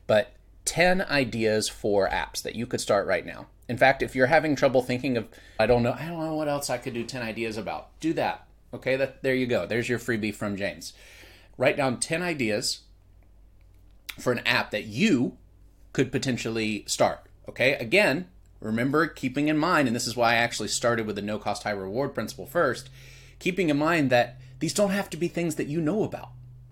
But 0.07 0.33
10 0.65 1.03
ideas 1.03 1.69
for 1.69 2.09
apps 2.09 2.43
that 2.43 2.55
you 2.55 2.67
could 2.67 2.81
start 2.81 3.07
right 3.07 3.25
now. 3.25 3.47
In 3.69 3.79
fact, 3.79 4.03
if 4.03 4.15
you're 4.15 4.27
having 4.27 4.57
trouble 4.57 4.83
thinking 4.83 5.17
of, 5.17 5.27
I 5.59 5.67
don't 5.67 5.83
know, 5.83 5.97
I 5.99 6.07
don't 6.07 6.21
know 6.21 6.35
what 6.35 6.49
else 6.49 6.69
I 6.69 6.79
could 6.79 6.95
do 6.95 7.05
10 7.05 7.23
ideas 7.23 7.57
about, 7.57 7.99
do 8.01 8.13
that. 8.15 8.47
Okay, 8.75 8.97
that 8.97 9.23
there 9.23 9.35
you 9.35 9.47
go. 9.47 9.67
There's 9.67 9.89
your 9.89 9.99
freebie 9.99 10.35
from 10.35 10.57
James. 10.57 10.93
Write 11.57 11.77
down 11.77 12.01
10 12.01 12.23
ideas 12.23 12.81
for 14.19 14.33
an 14.33 14.47
app 14.47 14.71
that 14.71 14.85
you 14.85 15.37
could 15.93 16.13
potentially 16.13 16.85
start. 16.87 17.21
Okay, 17.49 17.75
again, 17.75 18.29
remember 18.61 19.07
keeping 19.07 19.49
in 19.49 19.59
mind, 19.59 19.87
and 19.87 19.95
this 19.95 20.07
is 20.07 20.17
why 20.17 20.33
I 20.33 20.37
actually 20.37 20.69
started 20.69 21.07
with 21.07 21.17
the 21.17 21.23
no 21.23 21.39
cost, 21.39 21.63
high 21.63 21.71
reward 21.71 22.15
principle 22.15 22.47
first, 22.47 22.91
keeping 23.39 23.69
in 23.69 23.77
mind 23.77 24.11
that 24.11 24.39
these 24.59 24.75
don't 24.75 24.91
have 24.91 25.11
to 25.11 25.17
be 25.17 25.29
things 25.29 25.57
that 25.57 25.67
you 25.67 25.81
know 25.81 26.05
about. 26.05 26.31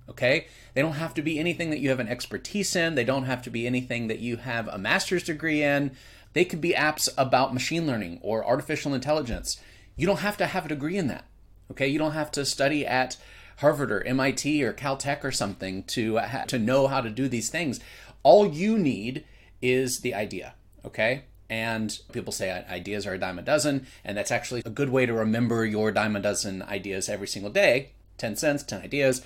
Okay, 0.08 0.46
they 0.74 0.82
don't 0.82 0.94
have 0.94 1.14
to 1.14 1.22
be 1.22 1.38
anything 1.38 1.70
that 1.70 1.78
you 1.78 1.88
have 1.88 2.00
an 2.00 2.08
expertise 2.08 2.74
in, 2.74 2.96
they 2.96 3.04
don't 3.04 3.24
have 3.24 3.42
to 3.42 3.50
be 3.50 3.66
anything 3.66 4.08
that 4.08 4.18
you 4.18 4.36
have 4.38 4.68
a 4.68 4.78
master's 4.78 5.22
degree 5.22 5.62
in. 5.62 5.92
They 6.32 6.44
could 6.44 6.60
be 6.60 6.72
apps 6.72 7.08
about 7.16 7.54
machine 7.54 7.86
learning 7.86 8.18
or 8.22 8.44
artificial 8.44 8.94
intelligence. 8.94 9.60
You 9.96 10.06
don't 10.06 10.20
have 10.20 10.36
to 10.38 10.46
have 10.46 10.64
a 10.64 10.68
degree 10.68 10.96
in 10.96 11.08
that. 11.08 11.26
Okay, 11.70 11.86
you 11.86 11.98
don't 11.98 12.12
have 12.12 12.30
to 12.32 12.44
study 12.44 12.86
at 12.86 13.16
Harvard 13.62 13.92
or 13.92 14.02
MIT 14.02 14.62
or 14.64 14.72
Caltech 14.72 15.24
or 15.24 15.30
something 15.30 15.84
to 15.84 16.18
uh, 16.18 16.28
ha- 16.28 16.44
to 16.48 16.58
know 16.58 16.88
how 16.88 17.00
to 17.00 17.08
do 17.08 17.28
these 17.28 17.48
things. 17.48 17.80
All 18.22 18.46
you 18.46 18.76
need 18.76 19.24
is 19.62 20.00
the 20.00 20.14
idea, 20.14 20.54
okay? 20.84 21.24
And 21.48 21.96
people 22.12 22.32
say 22.32 22.50
ideas 22.68 23.06
are 23.06 23.14
a 23.14 23.18
dime 23.18 23.38
a 23.38 23.42
dozen, 23.42 23.86
and 24.04 24.16
that's 24.16 24.32
actually 24.32 24.62
a 24.66 24.70
good 24.70 24.90
way 24.90 25.06
to 25.06 25.12
remember 25.12 25.64
your 25.64 25.92
dime 25.92 26.16
a 26.16 26.20
dozen 26.20 26.62
ideas 26.62 27.08
every 27.08 27.28
single 27.28 27.50
day. 27.52 27.90
10 28.18 28.36
cents, 28.36 28.62
10 28.64 28.82
ideas. 28.82 29.22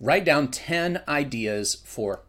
Write 0.00 0.24
down 0.24 0.48
10 0.48 1.02
ideas 1.06 1.82
for 1.84 2.22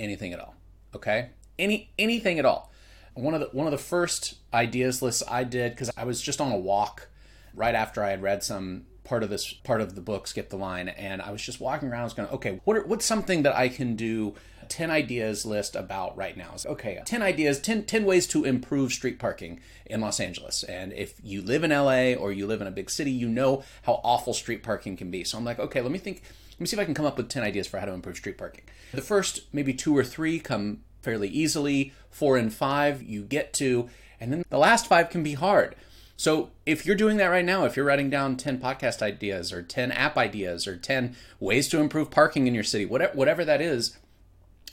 anything 0.00 0.32
at 0.32 0.40
all, 0.40 0.54
okay? 0.94 1.30
Any 1.58 1.90
anything 1.98 2.38
at 2.38 2.44
all. 2.44 2.72
One 3.14 3.34
of 3.34 3.40
the 3.40 3.46
one 3.46 3.66
of 3.66 3.70
the 3.70 3.78
first 3.78 4.34
ideas 4.52 5.00
lists 5.00 5.22
I 5.28 5.44
did 5.44 5.76
cuz 5.76 5.90
I 5.96 6.04
was 6.04 6.20
just 6.20 6.40
on 6.40 6.50
a 6.50 6.58
walk 6.58 7.08
right 7.54 7.74
after 7.74 8.02
I 8.02 8.10
had 8.10 8.20
read 8.20 8.42
some 8.42 8.86
part 9.06 9.22
of 9.22 9.30
this 9.30 9.52
part 9.52 9.80
of 9.80 9.94
the 9.94 10.00
book, 10.00 10.26
Skip 10.26 10.50
the 10.50 10.56
Line, 10.56 10.88
and 10.88 11.22
I 11.22 11.30
was 11.30 11.42
just 11.42 11.60
walking 11.60 11.88
around. 11.88 12.00
I 12.02 12.04
was 12.04 12.14
going, 12.14 12.28
okay, 12.28 12.60
what 12.64 12.76
are, 12.76 12.84
what's 12.84 13.06
something 13.06 13.42
that 13.44 13.56
I 13.56 13.68
can 13.68 13.96
do? 13.96 14.34
10 14.68 14.90
ideas 14.90 15.46
list 15.46 15.76
about 15.76 16.16
right 16.16 16.36
now. 16.36 16.54
Okay, 16.66 17.00
10 17.04 17.22
ideas, 17.22 17.60
10, 17.60 17.84
10 17.84 18.04
ways 18.04 18.26
to 18.26 18.44
improve 18.44 18.92
street 18.92 19.18
parking 19.18 19.60
in 19.86 20.00
Los 20.00 20.18
Angeles. 20.18 20.64
And 20.64 20.92
if 20.92 21.14
you 21.22 21.40
live 21.40 21.62
in 21.62 21.70
LA 21.70 22.14
or 22.14 22.32
you 22.32 22.48
live 22.48 22.60
in 22.60 22.66
a 22.66 22.72
big 22.72 22.90
city, 22.90 23.12
you 23.12 23.28
know 23.28 23.62
how 23.82 24.00
awful 24.02 24.34
street 24.34 24.64
parking 24.64 24.96
can 24.96 25.08
be. 25.08 25.22
So 25.22 25.38
I'm 25.38 25.44
like, 25.44 25.60
okay, 25.60 25.80
let 25.80 25.92
me 25.92 25.98
think, 25.98 26.22
let 26.50 26.60
me 26.60 26.66
see 26.66 26.74
if 26.74 26.80
I 26.80 26.84
can 26.84 26.94
come 26.94 27.06
up 27.06 27.16
with 27.16 27.28
10 27.28 27.44
ideas 27.44 27.68
for 27.68 27.78
how 27.78 27.86
to 27.86 27.92
improve 27.92 28.16
street 28.16 28.38
parking. 28.38 28.64
The 28.92 29.02
first, 29.02 29.42
maybe 29.52 29.72
two 29.72 29.96
or 29.96 30.02
three, 30.02 30.40
come 30.40 30.80
fairly 31.00 31.28
easily. 31.28 31.92
Four 32.10 32.36
and 32.36 32.52
five, 32.52 33.02
you 33.02 33.22
get 33.22 33.52
to. 33.54 33.88
And 34.20 34.32
then 34.32 34.44
the 34.48 34.58
last 34.58 34.86
five 34.86 35.10
can 35.10 35.22
be 35.22 35.34
hard. 35.34 35.76
So 36.16 36.50
if 36.64 36.86
you're 36.86 36.96
doing 36.96 37.18
that 37.18 37.26
right 37.26 37.44
now, 37.44 37.64
if 37.64 37.76
you're 37.76 37.84
writing 37.84 38.08
down 38.08 38.36
10 38.36 38.58
podcast 38.58 39.02
ideas 39.02 39.52
or 39.52 39.62
10 39.62 39.92
app 39.92 40.16
ideas 40.16 40.66
or 40.66 40.76
10 40.76 41.14
ways 41.38 41.68
to 41.68 41.78
improve 41.78 42.10
parking 42.10 42.46
in 42.46 42.54
your 42.54 42.64
city, 42.64 42.86
whatever, 42.86 43.12
whatever 43.14 43.44
that 43.44 43.60
is, 43.60 43.98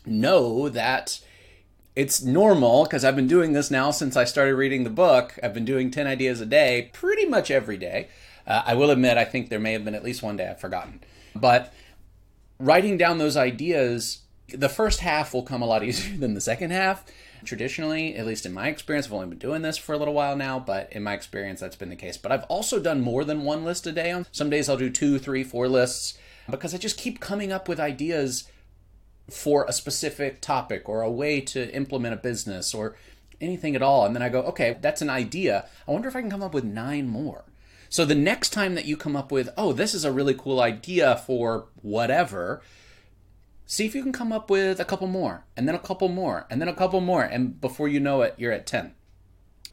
know 0.05 0.69
that 0.69 1.19
it's 1.95 2.23
normal 2.23 2.83
because 2.85 3.05
I've 3.05 3.15
been 3.15 3.27
doing 3.27 3.53
this 3.53 3.69
now 3.69 3.91
since 3.91 4.15
I 4.15 4.23
started 4.23 4.55
reading 4.55 4.83
the 4.83 4.89
book. 4.89 5.38
I've 5.43 5.53
been 5.53 5.65
doing 5.65 5.91
10 5.91 6.07
ideas 6.07 6.41
a 6.41 6.45
day 6.45 6.89
pretty 6.93 7.25
much 7.25 7.51
every 7.51 7.77
day. 7.77 8.07
Uh, 8.47 8.63
I 8.65 8.73
will 8.73 8.89
admit, 8.89 9.17
I 9.17 9.25
think 9.25 9.50
there 9.50 9.59
may 9.59 9.73
have 9.73 9.85
been 9.85 9.95
at 9.95 10.03
least 10.03 10.23
one 10.23 10.38
day 10.38 10.50
I've 10.50 10.59
forgotten. 10.59 11.01
But 11.35 11.73
writing 12.59 12.97
down 12.97 13.17
those 13.17 13.38
ideas, 13.38 14.22
the 14.50 14.69
first 14.69 15.00
half 15.00 15.33
will 15.33 15.43
come 15.43 15.62
a 15.62 15.65
lot 15.65 15.83
easier 15.83 16.17
than 16.17 16.33
the 16.33 16.41
second 16.41 16.71
half. 16.71 17.05
Traditionally, 17.45 18.15
at 18.15 18.25
least 18.25 18.45
in 18.45 18.53
my 18.53 18.69
experience, 18.69 19.07
I've 19.07 19.13
only 19.13 19.27
been 19.27 19.38
doing 19.38 19.63
this 19.63 19.77
for 19.77 19.93
a 19.93 19.97
little 19.97 20.13
while 20.13 20.38
now, 20.38 20.59
but 20.59 20.91
in 20.93 21.03
my 21.03 21.13
experience, 21.13 21.59
that's 21.59 21.75
been 21.75 21.89
the 21.89 21.95
case. 21.95 22.15
But 22.15 22.31
I've 22.31 22.45
also 22.45 22.79
done 22.79 23.01
more 23.01 23.25
than 23.25 23.43
one 23.43 23.65
list 23.65 23.85
a 23.85 23.91
day. 23.91 24.12
On 24.12 24.25
some 24.31 24.50
days, 24.50 24.69
I'll 24.69 24.77
do 24.77 24.89
two, 24.89 25.19
three, 25.19 25.43
four 25.43 25.67
lists 25.67 26.17
because 26.50 26.73
I 26.73 26.77
just 26.77 26.97
keep 26.97 27.19
coming 27.19 27.51
up 27.51 27.67
with 27.67 27.79
ideas 27.79 28.50
for 29.29 29.65
a 29.65 29.73
specific 29.73 30.41
topic 30.41 30.88
or 30.88 31.01
a 31.01 31.12
way 31.12 31.41
to 31.41 31.73
implement 31.73 32.13
a 32.13 32.17
business 32.17 32.73
or 32.73 32.95
anything 33.41 33.75
at 33.75 33.81
all. 33.81 34.05
And 34.05 34.15
then 34.15 34.23
I 34.23 34.29
go, 34.29 34.41
okay, 34.43 34.77
that's 34.81 35.01
an 35.01 35.09
idea. 35.09 35.67
I 35.88 35.91
wonder 35.91 36.07
if 36.07 36.15
I 36.15 36.21
can 36.21 36.29
come 36.29 36.43
up 36.43 36.53
with 36.53 36.63
nine 36.63 37.07
more. 37.07 37.45
So 37.89 38.05
the 38.05 38.15
next 38.15 38.50
time 38.50 38.73
that 38.75 38.85
you 38.85 38.97
come 38.97 39.15
up 39.15 39.31
with, 39.31 39.50
oh, 39.55 39.71
this 39.71 39.93
is 39.93 40.03
a 40.03 40.12
really 40.12 40.33
cool 40.33 40.59
idea 40.59 41.21
for 41.27 41.67
whatever, 41.81 42.62
see 43.65 43.86
if 43.86 43.96
you 43.96 44.03
can 44.03 44.13
come 44.13 44.32
up 44.32 44.50
with 44.50 44.79
a 44.79 44.86
couple 44.86 45.08
more, 45.08 45.46
and 45.55 45.67
then 45.67 45.75
a 45.75 45.79
couple 45.79 46.10
more, 46.10 46.46
and 46.50 46.62
then 46.62 46.67
a 46.67 46.75
couple 46.75 47.01
more. 47.01 47.24
And 47.24 47.60
before 47.60 47.88
you 47.88 48.00
know 48.00 48.22
it, 48.22 48.36
you're 48.38 48.51
at 48.51 48.67
10. 48.67 48.93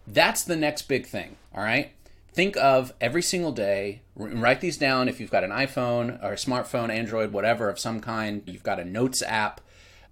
That's 0.07 0.43
the 0.43 0.57
next 0.57 0.83
big 0.83 1.07
thing, 1.07 1.37
all 1.55 1.63
right? 1.63 1.93
think 2.33 2.57
of 2.57 2.93
every 3.01 3.23
single 3.23 3.53
day 3.53 4.03
write 4.15 4.61
these 4.61 4.77
down 4.77 5.09
if 5.09 5.21
you've 5.21 5.31
got 5.31 5.45
an 5.45 5.51
iphone 5.51 6.23
or 6.23 6.33
a 6.33 6.37
smartphone 6.37 6.91
android 6.91 7.33
whatever 7.33 7.69
of 7.69 7.79
some 7.79 8.01
kind 8.01 8.43
you've 8.47 8.63
got 8.63 8.79
a 8.79 8.85
notes 8.85 9.23
app 9.23 9.61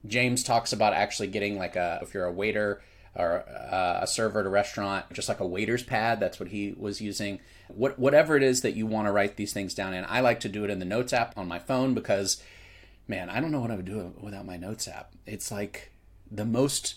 james 0.06 0.42
talks 0.42 0.72
about 0.72 0.92
actually 0.92 1.28
getting 1.28 1.58
like 1.58 1.76
a 1.76 1.98
if 2.02 2.14
you're 2.14 2.24
a 2.24 2.32
waiter 2.32 2.82
or 3.14 3.44
uh, 3.48 4.00
a 4.02 4.06
server 4.06 4.40
at 4.40 4.46
a 4.46 4.50
restaurant 4.50 5.04
just 5.12 5.28
like 5.28 5.40
a 5.40 5.46
waiter's 5.46 5.82
pad 5.82 6.18
that's 6.18 6.40
what 6.40 6.48
he 6.48 6.74
was 6.76 7.00
using 7.00 7.38
what, 7.68 7.98
whatever 7.98 8.36
it 8.36 8.42
is 8.42 8.62
that 8.62 8.74
you 8.74 8.86
want 8.86 9.06
to 9.06 9.12
write 9.12 9.36
these 9.36 9.52
things 9.52 9.74
down 9.74 9.94
in 9.94 10.04
i 10.08 10.20
like 10.20 10.40
to 10.40 10.48
do 10.48 10.64
it 10.64 10.70
in 10.70 10.78
the 10.78 10.84
notes 10.84 11.12
app 11.12 11.36
on 11.36 11.46
my 11.46 11.58
phone 11.58 11.94
because 11.94 12.42
man 13.08 13.28
i 13.30 13.40
don't 13.40 13.50
know 13.50 13.60
what 13.60 13.70
i 13.70 13.76
would 13.76 13.84
do 13.84 14.14
without 14.20 14.46
my 14.46 14.56
notes 14.56 14.86
app 14.86 15.12
it's 15.26 15.50
like 15.50 15.90
the 16.30 16.44
most 16.44 16.96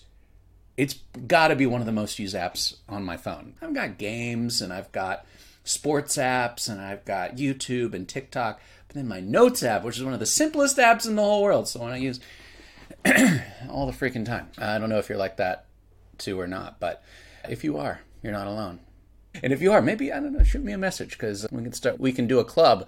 it's 0.78 0.96
got 1.28 1.50
to 1.50 1.56
be 1.56 1.66
one 1.66 1.82
of 1.82 1.86
the 1.86 1.92
most 1.92 2.18
used 2.18 2.36
apps 2.36 2.78
on 2.88 3.04
my 3.04 3.18
phone. 3.18 3.56
I've 3.62 3.74
got 3.74 3.98
games 3.98 4.62
and 4.62 4.72
I've 4.72 4.92
got 4.92 5.26
sports 5.64 6.18
apps 6.18 6.70
and 6.70 6.82
I've 6.82 7.06
got 7.06 7.36
YouTube 7.36 7.94
and 7.94 8.08
TikTok, 8.08 8.60
but 8.88 8.96
then 8.96 9.08
my 9.08 9.20
notes 9.20 9.64
app, 9.64 9.84
which 9.84 9.98
is 9.98 10.04
one 10.04 10.14
of 10.14 10.20
the 10.20 10.26
simplest 10.26 10.78
apps 10.78 11.08
in 11.08 11.16
the 11.16 11.22
whole 11.22 11.44
world, 11.44 11.68
so 11.68 11.84
I 11.84 11.98
use 11.98 12.20
all 13.70 13.86
the 13.86 13.94
freaking 13.94 14.26
time. 14.26 14.50
I 14.58 14.80
don't 14.80 14.90
know 14.90 14.98
if 14.98 15.10
you're 15.10 15.18
like 15.18 15.38
that 15.38 15.66
too 16.18 16.40
or 16.40 16.48
not, 16.48 16.80
but 16.80 17.04
if 17.48 17.64
you 17.64 17.78
are, 17.78 18.02
you're 18.24 18.34
not 18.34 18.48
alone. 18.48 18.80
And 19.44 19.54
if 19.54 19.62
you 19.62 19.72
are, 19.72 19.82
maybe 19.82 20.12
I 20.12 20.20
don't 20.20 20.34
know, 20.34 20.44
shoot 20.44 20.64
me 20.64 20.74
a 20.74 20.78
message 20.78 21.12
because 21.12 21.46
we 21.52 21.64
can 21.64 21.74
start. 21.74 22.00
We 22.00 22.12
can 22.12 22.28
do 22.28 22.40
a 22.40 22.46
club. 22.46 22.88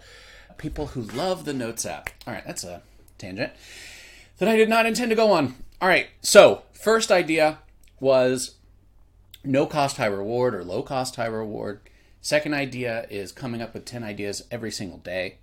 People 0.58 0.88
who 0.88 1.02
love 1.02 1.46
the 1.46 1.54
Notes 1.54 1.86
app. 1.86 2.10
All 2.28 2.34
right, 2.34 2.46
that's 2.46 2.64
a 2.64 2.82
tangent 3.24 3.54
that 4.38 4.50
I 4.50 4.58
did 4.58 4.70
not 4.70 4.86
intend 4.86 5.10
to 5.10 5.16
go 5.16 5.32
on. 5.32 5.56
All 5.82 5.88
right, 5.88 6.08
so 6.22 6.64
first 6.74 7.12
idea 7.12 7.60
was 8.00 8.56
no 9.44 9.66
cost, 9.66 9.98
high 9.98 10.06
reward 10.06 10.54
or 10.54 10.64
low 10.64 10.82
cost, 10.82 11.16
high 11.16 11.26
reward. 11.26 11.82
Second 12.22 12.54
idea 12.54 13.06
is 13.10 13.32
coming 13.32 13.62
up 13.62 13.74
with 13.74 13.86
10 13.86 14.04
ideas 14.04 14.44
every 14.52 14.72
single 14.72 15.00
day. 15.00 15.38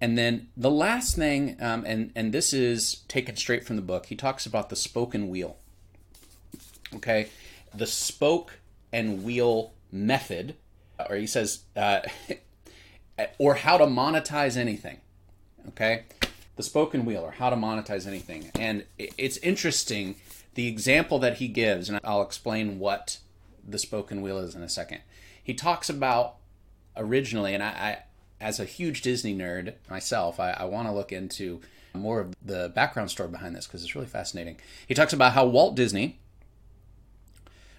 And 0.00 0.18
then 0.18 0.48
the 0.56 0.70
last 0.70 1.16
thing, 1.16 1.56
um, 1.60 1.84
and, 1.86 2.12
and 2.16 2.32
this 2.32 2.52
is 2.52 3.02
taken 3.08 3.36
straight 3.36 3.64
from 3.64 3.76
the 3.76 3.82
book, 3.82 4.06
he 4.06 4.16
talks 4.16 4.46
about 4.46 4.68
the 4.68 4.76
spoke 4.76 5.14
and 5.14 5.28
wheel. 5.28 5.56
Okay? 6.94 7.28
The 7.74 7.86
spoke 7.86 8.58
and 8.92 9.24
wheel 9.24 9.72
method, 9.90 10.56
or 11.08 11.16
he 11.16 11.26
says, 11.26 11.64
uh, 11.76 12.00
or 13.38 13.54
how 13.54 13.78
to 13.78 13.86
monetize 13.86 14.56
anything. 14.56 14.98
Okay? 15.68 16.04
The 16.56 16.62
spoke 16.62 16.94
and 16.94 17.06
wheel, 17.06 17.22
or 17.22 17.32
how 17.32 17.50
to 17.50 17.56
monetize 17.56 18.06
anything. 18.06 18.50
And 18.54 18.84
it's 18.98 19.38
interesting 19.38 20.16
the 20.54 20.68
example 20.68 21.18
that 21.20 21.38
he 21.38 21.48
gives, 21.48 21.88
and 21.88 21.98
I'll 22.04 22.22
explain 22.22 22.78
what 22.78 23.18
the 23.66 23.78
spoke 23.78 24.10
and 24.10 24.22
wheel 24.22 24.38
is 24.38 24.54
in 24.54 24.62
a 24.62 24.68
second. 24.68 25.00
He 25.42 25.54
talks 25.54 25.88
about 25.88 26.36
originally, 26.96 27.54
and 27.54 27.62
I, 27.62 27.68
I 27.68 27.98
as 28.40 28.58
a 28.60 28.64
huge 28.64 29.02
Disney 29.02 29.34
nerd 29.34 29.74
myself, 29.88 30.40
I, 30.40 30.50
I 30.50 30.64
want 30.64 30.88
to 30.88 30.92
look 30.92 31.12
into 31.12 31.60
more 31.94 32.20
of 32.20 32.34
the 32.44 32.70
background 32.74 33.10
story 33.10 33.28
behind 33.28 33.54
this 33.54 33.66
because 33.66 33.82
it's 33.82 33.94
really 33.94 34.06
fascinating. 34.06 34.58
He 34.86 34.94
talks 34.94 35.12
about 35.12 35.32
how 35.32 35.46
Walt 35.46 35.76
Disney, 35.76 36.18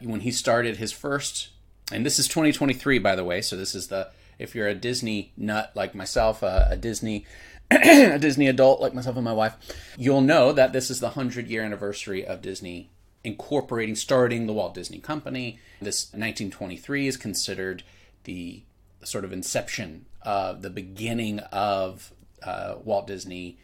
when 0.01 0.21
he 0.21 0.31
started 0.31 0.77
his 0.77 0.91
first, 0.91 1.49
and 1.91 2.05
this 2.05 2.17
is 2.17 2.27
2023, 2.27 2.99
by 2.99 3.15
the 3.15 3.23
way, 3.23 3.41
so 3.41 3.55
this 3.55 3.75
is 3.75 3.87
the 3.87 4.09
if 4.39 4.55
you're 4.55 4.67
a 4.67 4.75
Disney 4.75 5.31
nut 5.37 5.71
like 5.75 5.93
myself, 5.93 6.43
uh, 6.43 6.65
a 6.69 6.75
Disney 6.75 7.25
a 7.71 8.19
Disney 8.19 8.47
adult 8.47 8.81
like 8.81 8.93
myself 8.93 9.15
and 9.15 9.25
my 9.25 9.33
wife, 9.33 9.55
you'll 9.97 10.21
know 10.21 10.51
that 10.51 10.73
this 10.73 10.89
is 10.89 10.99
the 10.99 11.07
100 11.07 11.47
year 11.47 11.63
anniversary 11.63 12.25
of 12.25 12.41
Disney 12.41 12.89
incorporating, 13.23 13.95
starting 13.95 14.47
the 14.47 14.53
Walt 14.53 14.73
Disney 14.73 14.99
Company. 14.99 15.59
This 15.81 16.07
1923 16.07 17.07
is 17.07 17.17
considered 17.17 17.83
the 18.25 18.63
sort 19.03 19.25
of 19.25 19.33
inception 19.33 20.05
of 20.21 20.61
the 20.61 20.69
beginning 20.69 21.39
of 21.39 22.13
uh, 22.41 22.75
Walt 22.83 23.07
Disney 23.07 23.57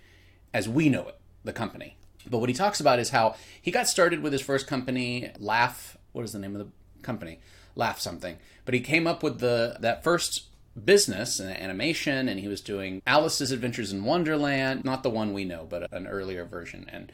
as 0.54 0.68
we 0.68 0.90
know 0.90 1.08
it, 1.08 1.18
the 1.44 1.54
company. 1.54 1.96
But 2.30 2.40
what 2.40 2.50
he 2.50 2.56
talks 2.56 2.80
about 2.80 3.00
is 3.00 3.10
how 3.10 3.36
he 3.62 3.72
got 3.72 3.88
started 3.88 4.22
with 4.22 4.34
his 4.34 4.42
first 4.42 4.68
company, 4.68 5.32
Laugh. 5.40 5.98
What 6.12 6.26
is 6.26 6.34
the 6.34 6.40
name 6.40 6.56
of 6.56 6.66
the 6.66 6.72
company? 7.02 7.40
Laugh 7.76 8.00
something. 8.00 8.38
But 8.66 8.74
he 8.74 8.82
came 8.82 9.08
up 9.08 9.24
with 9.24 9.40
the 9.40 9.78
that 9.80 10.04
first 10.04 10.49
business 10.86 11.40
and 11.40 11.52
animation, 11.52 12.28
and 12.30 12.40
he 12.40 12.48
was 12.48 12.62
doing 12.62 13.02
Alice's 13.06 13.52
Adventures 13.52 13.92
in 13.92 14.04
Wonderland, 14.04 14.84
not 14.84 15.04
the 15.04 15.10
one 15.10 15.34
we 15.34 15.46
know, 15.46 15.66
but 15.70 15.92
an 15.94 16.08
earlier 16.08 16.46
version, 16.46 16.88
and 16.92 17.12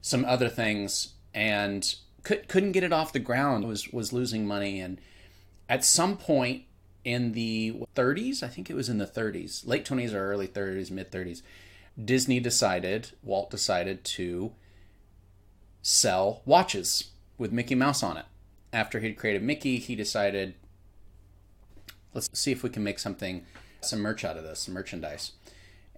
some 0.00 0.24
other 0.24 0.48
things, 0.48 1.14
and 1.34 1.94
could, 2.22 2.48
couldn't 2.48 2.72
get 2.72 2.84
it 2.84 2.92
off 2.92 3.12
the 3.12 3.18
ground. 3.18 3.66
was 3.66 3.88
was 3.92 4.12
losing 4.12 4.46
money, 4.46 4.80
and 4.80 5.00
at 5.68 5.84
some 5.84 6.16
point 6.16 6.64
in 7.04 7.32
the 7.32 7.82
30s, 7.96 8.42
I 8.42 8.48
think 8.48 8.68
it 8.68 8.76
was 8.76 8.88
in 8.88 8.98
the 8.98 9.06
30s, 9.06 9.66
late 9.66 9.84
20s 9.84 10.12
or 10.12 10.30
early 10.30 10.48
30s, 10.48 10.90
mid 10.90 11.10
30s, 11.10 11.42
Disney 12.02 12.38
decided, 12.38 13.10
Walt 13.22 13.50
decided 13.50 14.04
to 14.04 14.52
sell 15.82 16.42
watches 16.44 17.10
with 17.38 17.52
Mickey 17.52 17.74
Mouse 17.74 18.02
on 18.02 18.16
it. 18.16 18.26
After 18.72 19.00
he'd 19.00 19.16
created 19.16 19.42
Mickey, 19.42 19.78
he 19.78 19.96
decided 19.96 20.54
let's 22.26 22.40
see 22.40 22.52
if 22.52 22.62
we 22.62 22.70
can 22.70 22.82
make 22.82 22.98
something, 22.98 23.44
some 23.80 24.00
merch 24.00 24.24
out 24.24 24.36
of 24.36 24.44
this, 24.44 24.60
some 24.60 24.74
merchandise. 24.74 25.32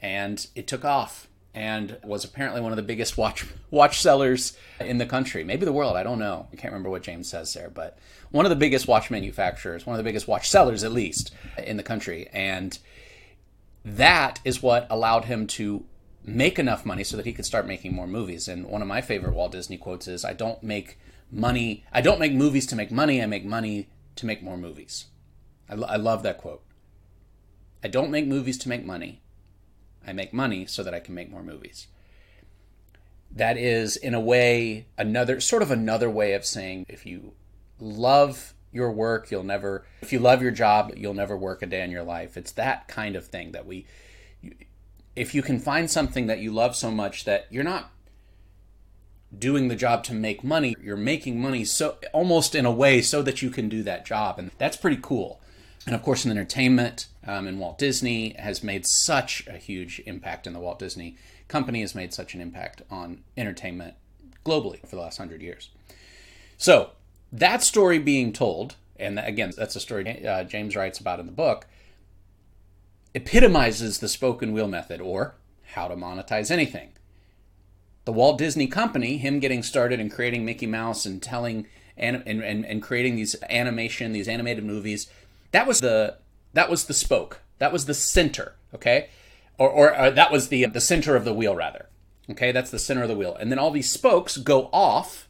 And 0.02 0.46
it 0.54 0.66
took 0.66 0.84
off 0.84 1.28
and 1.54 1.98
was 2.04 2.24
apparently 2.24 2.60
one 2.60 2.72
of 2.72 2.76
the 2.76 2.82
biggest 2.82 3.16
watch 3.16 3.46
watch 3.70 4.00
sellers 4.00 4.56
in 4.78 4.98
the 4.98 5.06
country, 5.06 5.42
maybe 5.44 5.64
the 5.64 5.72
world. 5.72 5.96
I 5.96 6.02
don't 6.02 6.18
know. 6.18 6.46
I 6.52 6.56
can't 6.56 6.72
remember 6.72 6.90
what 6.90 7.02
James 7.02 7.28
says 7.28 7.52
there, 7.54 7.70
but 7.70 7.98
one 8.30 8.46
of 8.46 8.50
the 8.50 8.56
biggest 8.56 8.86
watch 8.86 9.10
manufacturers, 9.10 9.86
one 9.86 9.94
of 9.94 9.98
the 9.98 10.08
biggest 10.08 10.28
watch 10.28 10.48
sellers, 10.48 10.84
at 10.84 10.92
least 10.92 11.32
in 11.58 11.76
the 11.76 11.82
country, 11.82 12.28
and 12.32 12.78
that 13.84 14.40
is 14.44 14.62
what 14.62 14.86
allowed 14.90 15.24
him 15.24 15.46
to 15.46 15.84
make 16.22 16.58
enough 16.58 16.84
money 16.84 17.02
so 17.02 17.16
that 17.16 17.26
he 17.26 17.32
could 17.32 17.46
start 17.46 17.66
making 17.66 17.94
more 17.94 18.06
movies. 18.06 18.46
And 18.46 18.66
one 18.66 18.82
of 18.82 18.88
my 18.88 19.00
favorite 19.00 19.34
Walt 19.34 19.52
Disney 19.52 19.78
quotes 19.78 20.06
is, 20.06 20.24
"I 20.24 20.34
don't 20.34 20.62
make 20.62 20.98
money. 21.30 21.84
I 21.92 22.00
don't 22.00 22.20
make 22.20 22.32
movies 22.32 22.66
to 22.66 22.76
make 22.76 22.90
money. 22.90 23.22
I 23.22 23.26
make 23.26 23.44
money 23.44 23.88
to 24.16 24.26
make 24.26 24.42
more 24.42 24.56
movies." 24.56 25.06
I, 25.70 25.74
lo- 25.74 25.88
I 25.88 25.96
love 25.96 26.22
that 26.24 26.38
quote. 26.38 26.62
I 27.82 27.88
don't 27.88 28.10
make 28.10 28.26
movies 28.26 28.58
to 28.58 28.68
make 28.68 28.84
money. 28.84 29.22
I 30.06 30.12
make 30.12 30.32
money 30.32 30.66
so 30.66 30.82
that 30.82 30.94
I 30.94 31.00
can 31.00 31.14
make 31.14 31.30
more 31.30 31.42
movies. 31.42 31.86
That 33.30 33.56
is, 33.56 33.96
in 33.96 34.12
a 34.12 34.20
way, 34.20 34.86
another 34.98 35.40
sort 35.40 35.62
of 35.62 35.70
another 35.70 36.10
way 36.10 36.32
of 36.32 36.44
saying 36.44 36.86
if 36.88 37.06
you 37.06 37.34
love 37.78 38.54
your 38.72 38.90
work, 38.90 39.30
you'll 39.30 39.44
never, 39.44 39.86
if 40.02 40.12
you 40.12 40.18
love 40.18 40.42
your 40.42 40.50
job, 40.50 40.92
you'll 40.96 41.14
never 41.14 41.36
work 41.36 41.62
a 41.62 41.66
day 41.66 41.82
in 41.82 41.90
your 41.90 42.02
life. 42.02 42.36
It's 42.36 42.52
that 42.52 42.88
kind 42.88 43.14
of 43.14 43.26
thing 43.26 43.52
that 43.52 43.66
we, 43.66 43.86
if 45.14 45.34
you 45.34 45.42
can 45.42 45.60
find 45.60 45.88
something 45.88 46.26
that 46.26 46.40
you 46.40 46.50
love 46.50 46.74
so 46.74 46.90
much 46.90 47.24
that 47.24 47.46
you're 47.50 47.64
not 47.64 47.92
doing 49.36 49.68
the 49.68 49.76
job 49.76 50.02
to 50.04 50.14
make 50.14 50.42
money, 50.42 50.74
you're 50.82 50.96
making 50.96 51.40
money 51.40 51.64
so 51.64 51.98
almost 52.12 52.56
in 52.56 52.66
a 52.66 52.72
way 52.72 53.00
so 53.00 53.22
that 53.22 53.42
you 53.42 53.50
can 53.50 53.68
do 53.68 53.84
that 53.84 54.04
job. 54.04 54.40
And 54.40 54.50
that's 54.58 54.76
pretty 54.76 54.98
cool 55.00 55.40
and 55.86 55.94
of 55.94 56.02
course 56.02 56.24
in 56.24 56.30
entertainment 56.30 57.06
um, 57.26 57.46
and 57.46 57.58
walt 57.58 57.78
disney 57.78 58.34
has 58.38 58.62
made 58.62 58.86
such 58.86 59.46
a 59.46 59.56
huge 59.56 60.00
impact 60.06 60.46
in 60.46 60.52
the 60.52 60.60
walt 60.60 60.78
disney 60.78 61.16
company 61.50 61.80
has 61.80 61.94
made 61.94 62.14
such 62.14 62.34
an 62.34 62.40
impact 62.40 62.80
on 62.90 63.22
entertainment 63.36 63.94
globally 64.46 64.80
for 64.80 64.96
the 64.96 65.02
last 65.02 65.18
hundred 65.18 65.42
years. 65.42 65.70
So 66.56 66.92
that 67.32 67.62
story 67.62 67.98
being 67.98 68.32
told 68.32 68.76
and 68.98 69.18
again 69.18 69.52
that's 69.56 69.76
a 69.76 69.80
story 69.80 70.26
uh, 70.26 70.44
james 70.44 70.74
writes 70.74 70.98
about 70.98 71.20
in 71.20 71.26
the 71.26 71.32
book 71.32 71.66
epitomizes 73.14 73.98
the 73.98 74.08
spoke 74.08 74.42
and 74.42 74.54
wheel 74.54 74.68
method 74.68 75.00
or 75.00 75.34
how 75.74 75.88
to 75.88 75.96
monetize 75.96 76.50
anything. 76.50 76.90
The 78.04 78.12
Walt 78.12 78.38
Disney 78.38 78.66
Company, 78.66 79.18
him 79.18 79.40
getting 79.40 79.62
started 79.62 80.00
and 80.00 80.10
creating 80.10 80.44
Mickey 80.44 80.66
Mouse 80.66 81.06
and 81.06 81.22
telling 81.22 81.66
and, 81.96 82.22
and, 82.26 82.42
and, 82.42 82.64
and 82.64 82.82
creating 82.82 83.16
these 83.16 83.36
animation, 83.50 84.12
these 84.12 84.28
animated 84.28 84.64
movies, 84.64 85.08
that 85.52 85.66
was 85.66 85.80
the 85.80 86.18
that 86.52 86.70
was 86.70 86.84
the 86.84 86.94
spoke. 86.94 87.40
That 87.58 87.72
was 87.72 87.84
the 87.84 87.94
center, 87.94 88.56
okay? 88.74 89.10
Or, 89.58 89.68
or, 89.68 89.98
or 89.98 90.10
that 90.10 90.32
was 90.32 90.48
the 90.48 90.66
the 90.66 90.80
center 90.80 91.16
of 91.16 91.24
the 91.24 91.34
wheel 91.34 91.54
rather. 91.54 91.88
Okay, 92.30 92.52
that's 92.52 92.70
the 92.70 92.78
center 92.78 93.02
of 93.02 93.08
the 93.08 93.16
wheel. 93.16 93.34
And 93.34 93.50
then 93.50 93.58
all 93.58 93.70
these 93.70 93.90
spokes 93.90 94.36
go 94.36 94.70
off 94.72 95.28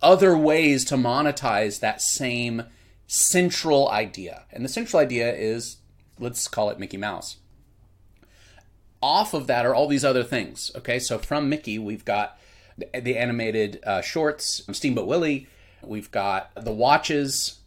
other 0.00 0.36
ways 0.36 0.84
to 0.86 0.96
monetize 0.96 1.80
that 1.80 2.00
same 2.00 2.64
central 3.06 3.88
idea. 3.90 4.44
And 4.52 4.64
the 4.64 4.68
central 4.68 5.00
idea 5.00 5.34
is 5.34 5.78
let's 6.18 6.48
call 6.48 6.70
it 6.70 6.78
Mickey 6.78 6.96
Mouse. 6.96 7.36
Off 9.02 9.34
of 9.34 9.48
that 9.48 9.66
are 9.66 9.74
all 9.74 9.88
these 9.88 10.04
other 10.04 10.22
things. 10.22 10.70
Okay, 10.76 10.98
so 10.98 11.18
from 11.18 11.48
Mickey, 11.48 11.78
we've 11.78 12.04
got 12.04 12.38
the 12.78 13.18
animated 13.18 13.80
uh, 13.84 14.00
shorts, 14.00 14.62
Steamboat 14.70 15.06
Willie. 15.06 15.48
We've 15.82 16.10
got 16.10 16.52
the 16.54 16.72
watches. 16.72 17.58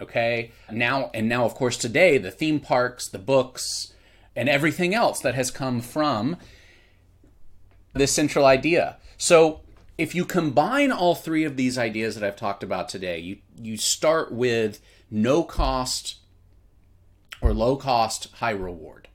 Okay, 0.00 0.50
now 0.70 1.10
and 1.14 1.28
now, 1.28 1.44
of 1.44 1.54
course, 1.54 1.76
today 1.76 2.18
the 2.18 2.30
theme 2.30 2.60
parks, 2.60 3.08
the 3.08 3.18
books, 3.18 3.94
and 4.34 4.48
everything 4.48 4.94
else 4.94 5.20
that 5.20 5.34
has 5.34 5.50
come 5.50 5.80
from 5.80 6.36
this 7.92 8.12
central 8.12 8.44
idea. 8.44 8.96
So 9.16 9.60
if 9.96 10.14
you 10.14 10.24
combine 10.24 10.90
all 10.90 11.14
three 11.14 11.44
of 11.44 11.56
these 11.56 11.78
ideas 11.78 12.16
that 12.16 12.24
I've 12.24 12.36
talked 12.36 12.62
about 12.62 12.88
today, 12.88 13.18
you 13.18 13.38
you 13.56 13.76
start 13.76 14.32
with 14.32 14.80
no 15.10 15.44
cost 15.44 16.16
or 17.40 17.52
low 17.52 17.76
cost, 17.76 18.28
high 18.34 18.50
reward. 18.50 19.08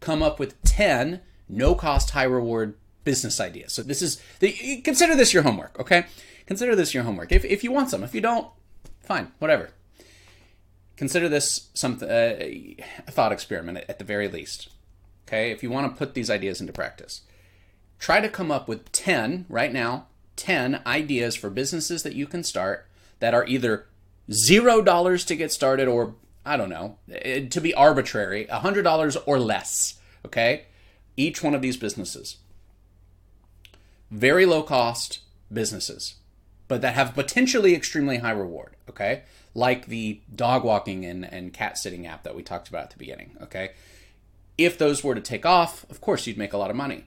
Come 0.00 0.22
up 0.22 0.38
with 0.38 0.62
10 0.62 1.20
no 1.48 1.74
cost, 1.74 2.10
high 2.10 2.24
reward 2.24 2.76
business 3.04 3.40
ideas. 3.40 3.72
So 3.72 3.82
this 3.82 4.00
is 4.00 4.20
the, 4.40 4.80
consider 4.82 5.14
this 5.14 5.34
your 5.34 5.42
homework, 5.42 5.78
okay? 5.78 6.06
Consider 6.46 6.74
this 6.74 6.94
your 6.94 7.02
homework. 7.02 7.32
If, 7.32 7.44
if 7.44 7.62
you 7.62 7.72
want 7.72 7.90
some, 7.90 8.02
if 8.02 8.14
you 8.14 8.20
don't, 8.20 8.48
fine, 9.00 9.32
whatever. 9.38 9.70
Consider 10.96 11.28
this 11.28 11.70
some 11.74 11.98
uh, 12.02 12.06
a 12.06 12.76
thought 13.08 13.32
experiment 13.32 13.84
at 13.88 13.98
the 13.98 14.04
very 14.04 14.28
least. 14.28 14.68
Okay, 15.26 15.50
if 15.50 15.62
you 15.62 15.70
want 15.70 15.90
to 15.90 15.98
put 15.98 16.14
these 16.14 16.30
ideas 16.30 16.60
into 16.60 16.72
practice, 16.72 17.22
try 17.98 18.20
to 18.20 18.28
come 18.28 18.50
up 18.50 18.68
with 18.68 18.92
10 18.92 19.46
right 19.48 19.72
now, 19.72 20.06
10 20.36 20.82
ideas 20.86 21.34
for 21.34 21.48
businesses 21.50 22.02
that 22.02 22.14
you 22.14 22.26
can 22.26 22.44
start 22.44 22.86
that 23.20 23.34
are 23.34 23.46
either 23.46 23.86
zero 24.30 24.82
dollars 24.82 25.24
to 25.24 25.36
get 25.36 25.50
started 25.50 25.88
or 25.88 26.14
I 26.44 26.56
don't 26.56 26.68
know, 26.68 26.98
eh, 27.10 27.48
to 27.48 27.60
be 27.60 27.72
arbitrary, 27.72 28.46
a 28.46 28.60
$100 28.60 29.16
or 29.26 29.38
less, 29.38 29.98
okay? 30.26 30.66
Each 31.16 31.42
one 31.42 31.54
of 31.54 31.62
these 31.62 31.78
businesses. 31.78 32.36
Very 34.10 34.44
low 34.44 34.62
cost 34.62 35.20
businesses, 35.50 36.16
but 36.68 36.82
that 36.82 36.94
have 36.94 37.14
potentially 37.14 37.74
extremely 37.74 38.18
high 38.18 38.30
reward, 38.32 38.76
okay? 38.90 39.22
Like 39.54 39.86
the 39.86 40.20
dog 40.34 40.64
walking 40.64 41.04
and, 41.04 41.24
and 41.24 41.52
cat 41.52 41.78
sitting 41.78 42.06
app 42.06 42.24
that 42.24 42.34
we 42.34 42.42
talked 42.42 42.68
about 42.68 42.84
at 42.84 42.90
the 42.90 42.98
beginning, 42.98 43.36
okay? 43.42 43.70
If 44.58 44.78
those 44.78 45.04
were 45.04 45.14
to 45.14 45.20
take 45.20 45.46
off, 45.46 45.88
of 45.90 46.00
course 46.00 46.26
you'd 46.26 46.38
make 46.38 46.52
a 46.52 46.58
lot 46.58 46.70
of 46.70 46.76
money. 46.76 47.04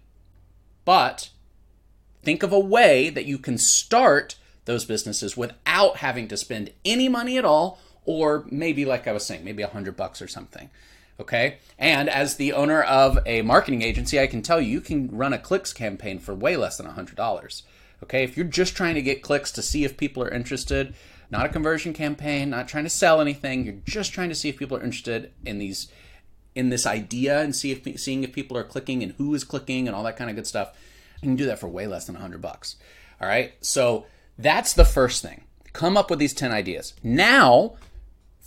But 0.85 1.29
think 2.23 2.43
of 2.43 2.53
a 2.53 2.59
way 2.59 3.09
that 3.09 3.25
you 3.25 3.37
can 3.37 3.57
start 3.57 4.35
those 4.65 4.85
businesses 4.85 5.35
without 5.35 5.97
having 5.97 6.27
to 6.29 6.37
spend 6.37 6.71
any 6.85 7.09
money 7.09 7.37
at 7.37 7.45
all 7.45 7.79
or 8.07 8.45
maybe 8.49 8.85
like 8.85 9.07
I 9.07 9.11
was 9.11 9.25
saying, 9.25 9.43
maybe 9.43 9.61
a 9.61 9.67
hundred 9.67 9.95
bucks 9.95 10.21
or 10.21 10.27
something. 10.27 10.69
Okay. 11.19 11.57
And 11.77 12.09
as 12.09 12.35
the 12.35 12.53
owner 12.53 12.81
of 12.81 13.19
a 13.25 13.41
marketing 13.41 13.81
agency, 13.81 14.19
I 14.19 14.27
can 14.27 14.41
tell 14.41 14.61
you, 14.61 14.69
you 14.69 14.81
can 14.81 15.09
run 15.11 15.33
a 15.33 15.37
clicks 15.37 15.73
campaign 15.73 16.19
for 16.19 16.33
way 16.33 16.55
less 16.55 16.77
than 16.77 16.87
a 16.87 16.93
hundred 16.93 17.17
dollars. 17.17 17.63
Okay. 18.01 18.23
If 18.23 18.37
you're 18.37 18.45
just 18.45 18.75
trying 18.75 18.95
to 18.95 19.01
get 19.01 19.21
clicks 19.21 19.51
to 19.51 19.61
see 19.61 19.83
if 19.83 19.97
people 19.97 20.23
are 20.23 20.29
interested, 20.29 20.95
not 21.29 21.45
a 21.45 21.49
conversion 21.49 21.93
campaign, 21.93 22.49
not 22.49 22.67
trying 22.67 22.83
to 22.85 22.89
sell 22.89 23.21
anything, 23.21 23.65
you're 23.65 23.75
just 23.85 24.13
trying 24.13 24.29
to 24.29 24.35
see 24.35 24.49
if 24.49 24.57
people 24.57 24.77
are 24.77 24.83
interested 24.83 25.31
in 25.45 25.59
these 25.59 25.91
in 26.55 26.69
this 26.69 26.87
idea 26.87 27.39
and 27.41 27.55
see 27.55 27.71
if 27.71 27.99
seeing 27.99 28.23
if 28.23 28.33
people 28.33 28.57
are 28.57 28.63
clicking 28.63 29.03
and 29.03 29.13
who 29.13 29.33
is 29.35 29.43
clicking 29.43 29.87
and 29.87 29.95
all 29.95 30.03
that 30.03 30.17
kind 30.17 30.29
of 30.29 30.35
good 30.35 30.47
stuff. 30.47 30.75
You 31.21 31.27
can 31.27 31.35
do 31.35 31.45
that 31.45 31.59
for 31.59 31.67
way 31.67 31.85
less 31.85 32.05
than 32.05 32.15
a 32.15 32.19
hundred 32.19 32.41
bucks. 32.41 32.77
All 33.21 33.27
right. 33.27 33.53
So 33.61 34.05
that's 34.37 34.73
the 34.73 34.85
first 34.85 35.21
thing. 35.21 35.43
Come 35.73 35.97
up 35.97 36.09
with 36.09 36.17
these 36.17 36.33
10 36.33 36.51
ideas. 36.51 36.93
Now 37.03 37.75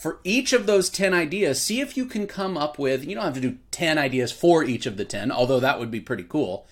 for 0.00 0.18
each 0.24 0.54
of 0.54 0.64
those 0.64 0.88
10 0.88 1.12
ideas, 1.12 1.60
see 1.60 1.82
if 1.82 1.94
you 1.94 2.06
can 2.06 2.26
come 2.26 2.56
up 2.56 2.78
with, 2.78 3.04
you 3.04 3.14
don't 3.14 3.22
have 3.22 3.34
to 3.34 3.40
do 3.40 3.58
10 3.70 3.98
ideas 3.98 4.32
for 4.32 4.64
each 4.64 4.86
of 4.86 4.96
the 4.96 5.04
10, 5.04 5.30
although 5.30 5.60
that 5.60 5.78
would 5.78 5.90
be 5.90 6.00
pretty 6.00 6.22
cool. 6.22 6.66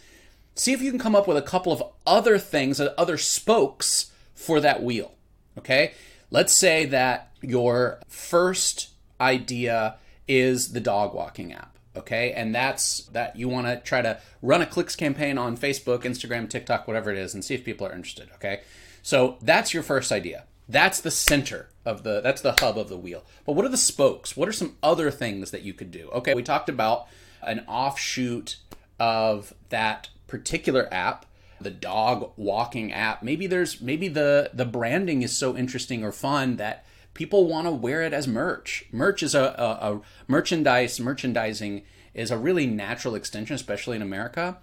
See 0.55 0.73
if 0.73 0.81
you 0.81 0.91
can 0.91 0.99
come 0.99 1.15
up 1.15 1.29
with 1.29 1.37
a 1.37 1.43
couple 1.43 1.71
of 1.71 1.83
other 2.07 2.39
things, 2.39 2.81
other 2.81 3.19
spokes 3.19 4.11
for 4.35 4.61
that 4.61 4.83
wheel. 4.83 5.15
Okay? 5.59 5.93
Let's 6.31 6.53
say 6.53 6.87
that 6.87 7.33
your 7.43 8.01
first 8.09 8.91
idea 9.21 9.97
is 10.27 10.73
the 10.73 10.81
dog 10.81 11.15
walking 11.15 11.53
app. 11.53 11.79
Okay? 11.97 12.33
And 12.33 12.55
that's 12.55 13.05
that 13.07 13.37
you 13.37 13.49
want 13.49 13.67
to 13.67 13.77
try 13.77 14.03
to 14.03 14.21
run 14.43 14.63
a 14.63 14.67
clicks 14.67 14.97
campaign 14.97 15.39
on 15.39 15.57
Facebook, 15.57 16.03
Instagram, 16.03 16.49
TikTok, 16.49 16.87
whatever 16.87 17.11
it 17.11 17.19
is, 17.19 17.35
and 17.35 17.45
see 17.45 17.55
if 17.55 17.65
people 17.65 17.87
are 17.87 17.93
interested. 17.93 18.29
Okay? 18.35 18.63
So 19.03 19.39
that's 19.41 19.73
your 19.73 19.83
first 19.83 20.13
idea. 20.13 20.45
That's 20.69 21.01
the 21.01 21.11
center 21.11 21.71
of 21.87 22.03
the 22.03 22.21
that's 22.21 22.43
the 22.43 22.55
hub 22.61 22.77
of 22.77 22.91
the 22.91 22.99
wheel. 22.99 23.25
But 23.47 23.53
what 23.53 23.65
are 23.65 23.71
the 23.71 23.79
spokes? 23.79 24.37
What 24.37 24.49
are 24.49 24.53
some 24.53 24.77
other 24.83 25.11
things 25.11 25.51
that 25.51 25.63
you 25.63 25.73
could 25.73 25.91
do? 25.91 26.11
Okay, 26.13 26.35
we 26.35 26.43
talked 26.43 26.69
about 26.69 27.07
an 27.43 27.61
offshoot 27.67 28.57
of 29.01 29.55
that 29.71 30.11
particular 30.27 30.93
app, 30.93 31.25
the 31.61 31.71
dog 31.71 32.33
walking 32.37 32.93
app. 32.93 33.23
Maybe 33.23 33.47
there's 33.47 33.81
maybe 33.81 34.09
the 34.09 34.51
the 34.53 34.65
branding 34.65 35.23
is 35.23 35.37
so 35.37 35.57
interesting 35.57 36.05
or 36.05 36.13
fun 36.13 36.57
that 36.57 36.85
people 37.15 37.47
want 37.47 37.67
to 37.67 37.73
wear 37.73 38.03
it 38.03 38.13
as 38.13 38.29
merch. 38.29 38.85
Merch 38.93 39.23
is 39.23 39.35
a, 39.35 39.43
a, 39.43 39.93
a 39.93 40.01
merchandise 40.27 41.01
merchandising 41.01 41.83
is 42.15 42.31
a 42.31 42.39
really 42.39 42.67
natural 42.67 43.15
extension, 43.15 43.55
especially 43.55 43.97
in 43.97 44.03
America, 44.03 44.59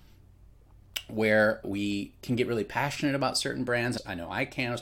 where 1.07 1.61
we 1.63 2.13
can 2.21 2.35
get 2.35 2.47
really 2.47 2.63
passionate 2.63 3.15
about 3.15 3.37
certain 3.37 3.63
brands. 3.63 4.01
I 4.05 4.15
know 4.15 4.29
I 4.29 4.45
can. 4.45 4.77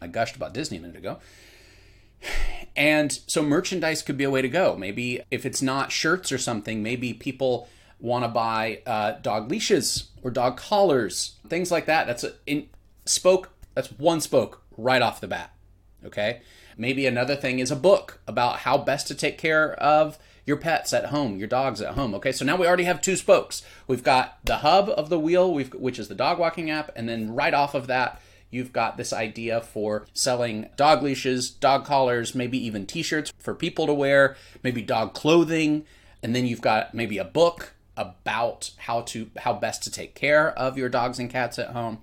I 0.00 0.06
gushed 0.06 0.36
about 0.36 0.54
Disney 0.54 0.78
a 0.78 0.80
minute 0.80 0.96
ago. 0.96 1.18
And 2.76 3.12
so 3.26 3.42
merchandise 3.42 4.02
could 4.02 4.16
be 4.16 4.24
a 4.24 4.30
way 4.30 4.42
to 4.42 4.48
go. 4.48 4.76
Maybe 4.76 5.20
if 5.30 5.44
it's 5.44 5.62
not 5.62 5.92
shirts 5.92 6.30
or 6.30 6.38
something, 6.38 6.82
maybe 6.82 7.12
people 7.12 7.68
want 8.00 8.24
to 8.24 8.28
buy 8.28 8.80
uh, 8.86 9.12
dog 9.22 9.50
leashes 9.50 10.08
or 10.22 10.30
dog 10.30 10.56
collars, 10.56 11.36
things 11.48 11.70
like 11.70 11.86
that. 11.86 12.06
That's 12.06 12.24
a, 12.24 12.32
in 12.46 12.68
spoke. 13.04 13.50
That's 13.74 13.88
one 13.92 14.20
spoke 14.20 14.62
right 14.76 15.02
off 15.02 15.20
the 15.20 15.28
bat. 15.28 15.52
Okay. 16.04 16.40
Maybe 16.76 17.06
another 17.06 17.34
thing 17.34 17.58
is 17.58 17.72
a 17.72 17.76
book 17.76 18.20
about 18.28 18.60
how 18.60 18.78
best 18.78 19.08
to 19.08 19.14
take 19.14 19.36
care 19.36 19.72
of 19.74 20.16
your 20.46 20.56
pets 20.56 20.92
at 20.92 21.06
home, 21.06 21.38
your 21.38 21.48
dogs 21.48 21.82
at 21.82 21.94
home. 21.94 22.14
Okay, 22.14 22.32
so 22.32 22.44
now 22.44 22.56
we 22.56 22.66
already 22.66 22.84
have 22.84 23.02
two 23.02 23.16
spokes. 23.16 23.62
We've 23.86 24.02
got 24.02 24.38
the 24.44 24.58
hub 24.58 24.88
of 24.88 25.10
the 25.10 25.18
wheel, 25.18 25.52
which 25.52 25.98
is 25.98 26.08
the 26.08 26.14
dog 26.14 26.38
walking 26.38 26.70
app, 26.70 26.90
and 26.96 27.08
then 27.08 27.34
right 27.34 27.52
off 27.52 27.74
of 27.74 27.88
that, 27.88 28.22
you've 28.48 28.72
got 28.72 28.96
this 28.96 29.12
idea 29.12 29.60
for 29.60 30.06
selling 30.14 30.70
dog 30.76 31.02
leashes, 31.02 31.50
dog 31.50 31.84
collars, 31.84 32.34
maybe 32.34 32.64
even 32.64 32.86
t 32.86 33.02
shirts 33.02 33.32
for 33.38 33.54
people 33.54 33.86
to 33.86 33.92
wear, 33.92 34.36
maybe 34.62 34.80
dog 34.80 35.12
clothing. 35.12 35.84
And 36.22 36.34
then 36.34 36.46
you've 36.46 36.62
got 36.62 36.94
maybe 36.94 37.18
a 37.18 37.24
book 37.24 37.74
about 37.98 38.70
how 38.78 39.02
to 39.02 39.30
how 39.38 39.52
best 39.52 39.82
to 39.82 39.90
take 39.90 40.14
care 40.14 40.50
of 40.58 40.78
your 40.78 40.88
dogs 40.88 41.18
and 41.18 41.28
cats 41.28 41.58
at 41.58 41.70
home 41.70 41.98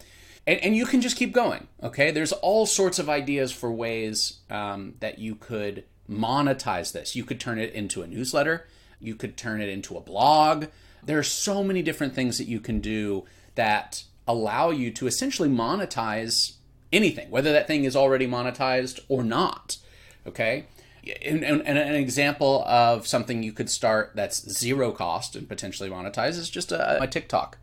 and, 0.46 0.60
and 0.60 0.76
you 0.76 0.86
can 0.86 1.02
just 1.02 1.18
keep 1.18 1.34
going 1.34 1.68
okay 1.82 2.12
there's 2.12 2.32
all 2.32 2.66
sorts 2.66 3.00
of 3.00 3.10
ideas 3.10 3.52
for 3.52 3.72
ways 3.72 4.40
um, 4.52 4.94
that 5.00 5.18
you 5.18 5.34
could 5.34 5.84
monetize 6.10 6.92
this 6.92 7.16
you 7.16 7.24
could 7.24 7.40
turn 7.40 7.58
it 7.58 7.74
into 7.74 8.04
a 8.04 8.08
newsletter 8.08 8.68
you 9.00 9.16
could 9.16 9.36
turn 9.36 9.62
it 9.62 9.70
into 9.70 9.98
a 9.98 10.02
blog 10.02 10.66
there 11.04 11.18
are 11.18 11.24
so 11.24 11.64
many 11.64 11.82
different 11.82 12.14
things 12.14 12.38
that 12.38 12.48
you 12.48 12.60
can 12.60 12.80
do 12.80 13.26
that 13.56 14.04
allow 14.28 14.70
you 14.70 14.92
to 14.92 15.08
essentially 15.08 15.50
monetize 15.50 16.54
anything, 16.92 17.30
whether 17.30 17.52
that 17.52 17.68
thing 17.68 17.84
is 17.84 17.96
already 17.96 18.28
monetized 18.28 19.00
or 19.08 19.24
not. 19.24 19.78
Okay. 20.26 20.66
An 21.06 21.96
example 21.96 22.64
of 22.66 23.08
something 23.08 23.44
you 23.44 23.54
could 23.54 23.70
start 23.70 24.14
that's 24.16 24.50
zero 24.50 24.92
cost 24.92 25.36
and 25.36 25.48
potentially 25.48 25.90
monetize 25.90 26.38
is 26.38 26.50
just 26.50 26.72
a, 26.72 27.04
a 27.04 27.08
TikTok. 27.08 27.58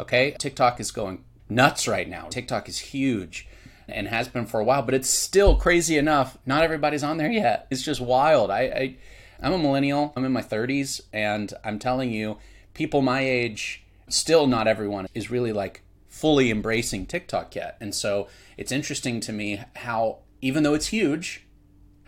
Okay. 0.00 0.36
TikTok 0.38 0.80
is 0.80 0.90
going 0.90 1.24
nuts 1.48 1.88
right 1.88 2.08
now. 2.08 2.28
TikTok 2.28 2.68
is 2.68 2.78
huge 2.78 3.48
and 3.88 4.08
has 4.08 4.28
been 4.28 4.46
for 4.46 4.60
a 4.60 4.64
while, 4.64 4.82
but 4.82 4.94
it's 4.94 5.08
still 5.08 5.56
crazy 5.56 5.96
enough. 5.96 6.36
Not 6.44 6.62
everybody's 6.62 7.02
on 7.02 7.16
there 7.16 7.30
yet. 7.30 7.66
It's 7.70 7.82
just 7.82 8.00
wild. 8.00 8.50
I, 8.50 8.60
I 8.60 8.96
I'm 9.40 9.52
a 9.52 9.58
millennial. 9.58 10.12
I'm 10.16 10.24
in 10.24 10.32
my 10.32 10.42
30s, 10.42 11.00
and 11.12 11.52
I'm 11.64 11.78
telling 11.78 12.10
you, 12.10 12.38
people 12.74 13.02
my 13.02 13.20
age, 13.20 13.84
still 14.08 14.46
not 14.46 14.66
everyone 14.66 15.06
is 15.14 15.30
really 15.30 15.52
like 15.52 15.82
fully 16.08 16.50
embracing 16.50 17.06
TikTok 17.06 17.54
yet. 17.54 17.76
And 17.80 17.94
so 17.94 18.28
it's 18.56 18.72
interesting 18.72 19.20
to 19.20 19.32
me 19.32 19.62
how 19.76 20.18
even 20.40 20.62
though 20.62 20.74
it's 20.74 20.88
huge, 20.88 21.46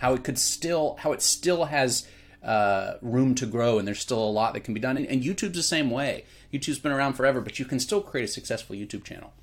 how 0.00 0.14
it 0.14 0.24
could 0.24 0.38
still 0.38 0.96
how 1.00 1.12
it 1.12 1.20
still 1.20 1.66
has 1.66 2.08
uh, 2.42 2.94
room 3.02 3.34
to 3.34 3.46
grow, 3.46 3.78
and 3.78 3.86
there's 3.86 4.00
still 4.00 4.22
a 4.22 4.30
lot 4.30 4.54
that 4.54 4.60
can 4.60 4.72
be 4.72 4.80
done. 4.80 4.96
And, 4.96 5.06
and 5.06 5.22
YouTube's 5.22 5.56
the 5.56 5.62
same 5.62 5.90
way. 5.90 6.24
YouTube's 6.52 6.78
been 6.78 6.92
around 6.92 7.14
forever, 7.14 7.40
but 7.42 7.58
you 7.58 7.66
can 7.66 7.78
still 7.78 8.00
create 8.00 8.24
a 8.24 8.28
successful 8.28 8.74
YouTube 8.74 9.04
channel. 9.04 9.34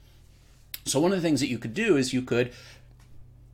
So 0.86 1.00
one 1.00 1.12
of 1.12 1.18
the 1.18 1.22
things 1.22 1.42
that 1.42 1.48
you 1.48 1.60
could 1.60 1.76
do 1.76 1.96
is 1.96 2.12
you 2.12 2.24
could 2.24 2.52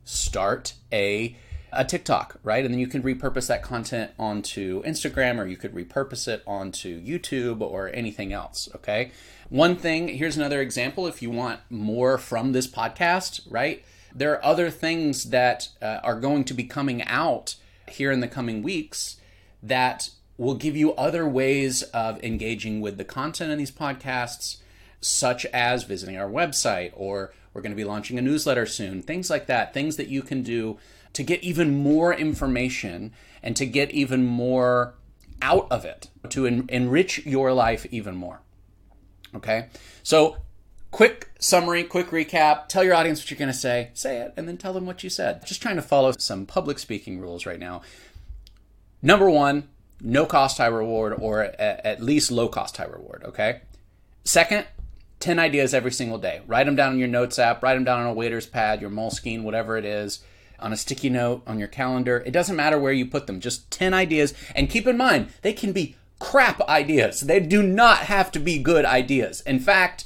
start 0.04 0.74
a 0.92 1.36
a 1.72 1.84
TikTok, 1.84 2.38
right? 2.42 2.64
And 2.64 2.72
then 2.72 2.78
you 2.78 2.86
can 2.86 3.02
repurpose 3.02 3.48
that 3.48 3.62
content 3.62 4.12
onto 4.18 4.82
Instagram 4.84 5.38
or 5.38 5.46
you 5.46 5.56
could 5.56 5.74
repurpose 5.74 6.28
it 6.28 6.42
onto 6.46 7.02
YouTube 7.02 7.60
or 7.60 7.90
anything 7.92 8.32
else, 8.32 8.68
okay? 8.76 9.10
One 9.48 9.74
thing, 9.74 10.06
here's 10.06 10.36
another 10.36 10.60
example 10.60 11.08
if 11.08 11.20
you 11.20 11.30
want 11.30 11.60
more 11.70 12.16
from 12.16 12.52
this 12.52 12.68
podcast, 12.68 13.40
right? 13.50 13.84
There 14.14 14.32
are 14.32 14.44
other 14.44 14.70
things 14.70 15.30
that 15.30 15.68
uh, 15.82 16.00
are 16.02 16.18
going 16.18 16.44
to 16.44 16.54
be 16.54 16.64
coming 16.64 17.02
out 17.02 17.56
here 17.88 18.12
in 18.12 18.20
the 18.20 18.28
coming 18.28 18.62
weeks 18.62 19.16
that 19.62 20.10
will 20.36 20.54
give 20.54 20.76
you 20.76 20.94
other 20.94 21.28
ways 21.28 21.82
of 21.82 22.22
engaging 22.22 22.80
with 22.80 22.96
the 22.96 23.04
content 23.04 23.50
in 23.50 23.58
these 23.58 23.70
podcasts, 23.70 24.58
such 25.00 25.44
as 25.46 25.84
visiting 25.84 26.16
our 26.16 26.28
website 26.28 26.92
or 26.94 27.32
we're 27.52 27.62
going 27.62 27.72
to 27.72 27.76
be 27.76 27.84
launching 27.84 28.18
a 28.18 28.22
newsletter 28.22 28.66
soon, 28.66 29.00
things 29.00 29.30
like 29.30 29.46
that, 29.46 29.72
things 29.72 29.96
that 29.96 30.08
you 30.08 30.22
can 30.22 30.42
do 30.42 30.76
to 31.12 31.22
get 31.22 31.42
even 31.42 31.78
more 31.78 32.12
information 32.12 33.12
and 33.42 33.56
to 33.56 33.64
get 33.64 33.92
even 33.92 34.24
more 34.24 34.94
out 35.40 35.68
of 35.70 35.84
it, 35.84 36.10
to 36.30 36.46
en- 36.46 36.66
enrich 36.68 37.24
your 37.24 37.52
life 37.52 37.86
even 37.90 38.16
more. 38.16 38.40
Okay? 39.36 39.68
So, 40.02 40.38
quick 40.94 41.28
summary, 41.40 41.82
quick 41.82 42.10
recap. 42.10 42.68
Tell 42.68 42.84
your 42.84 42.94
audience 42.94 43.20
what 43.20 43.28
you're 43.28 43.36
going 43.36 43.50
to 43.50 43.58
say, 43.58 43.90
say 43.94 44.18
it, 44.18 44.32
and 44.36 44.46
then 44.46 44.56
tell 44.56 44.72
them 44.72 44.86
what 44.86 45.02
you 45.02 45.10
said. 45.10 45.44
Just 45.44 45.60
trying 45.60 45.74
to 45.74 45.82
follow 45.82 46.12
some 46.12 46.46
public 46.46 46.78
speaking 46.78 47.18
rules 47.18 47.46
right 47.46 47.58
now. 47.58 47.82
Number 49.02 49.28
one, 49.28 49.66
no 50.00 50.24
cost, 50.24 50.58
high 50.58 50.66
reward, 50.66 51.16
or 51.18 51.42
at 51.42 52.00
least 52.00 52.30
low 52.30 52.46
cost, 52.46 52.76
high 52.76 52.84
reward. 52.84 53.24
Okay? 53.24 53.62
Second, 54.22 54.68
10 55.18 55.40
ideas 55.40 55.74
every 55.74 55.90
single 55.90 56.16
day. 56.16 56.42
Write 56.46 56.66
them 56.66 56.76
down 56.76 56.92
in 56.92 57.00
your 57.00 57.08
notes 57.08 57.40
app, 57.40 57.60
write 57.60 57.74
them 57.74 57.82
down 57.82 57.98
on 57.98 58.06
a 58.06 58.14
waiter's 58.14 58.46
pad, 58.46 58.80
your 58.80 58.90
Moleskine, 58.90 59.42
whatever 59.42 59.76
it 59.76 59.84
is, 59.84 60.20
on 60.60 60.72
a 60.72 60.76
sticky 60.76 61.10
note, 61.10 61.42
on 61.44 61.58
your 61.58 61.66
calendar. 61.66 62.22
It 62.24 62.30
doesn't 62.30 62.54
matter 62.54 62.78
where 62.78 62.92
you 62.92 63.04
put 63.04 63.26
them, 63.26 63.40
just 63.40 63.68
10 63.72 63.94
ideas. 63.94 64.32
And 64.54 64.70
keep 64.70 64.86
in 64.86 64.96
mind, 64.96 65.30
they 65.42 65.54
can 65.54 65.72
be 65.72 65.96
crap 66.20 66.60
ideas. 66.68 67.22
They 67.22 67.40
do 67.40 67.64
not 67.64 67.98
have 67.98 68.30
to 68.30 68.38
be 68.38 68.60
good 68.60 68.84
ideas. 68.84 69.40
In 69.40 69.58
fact, 69.58 70.04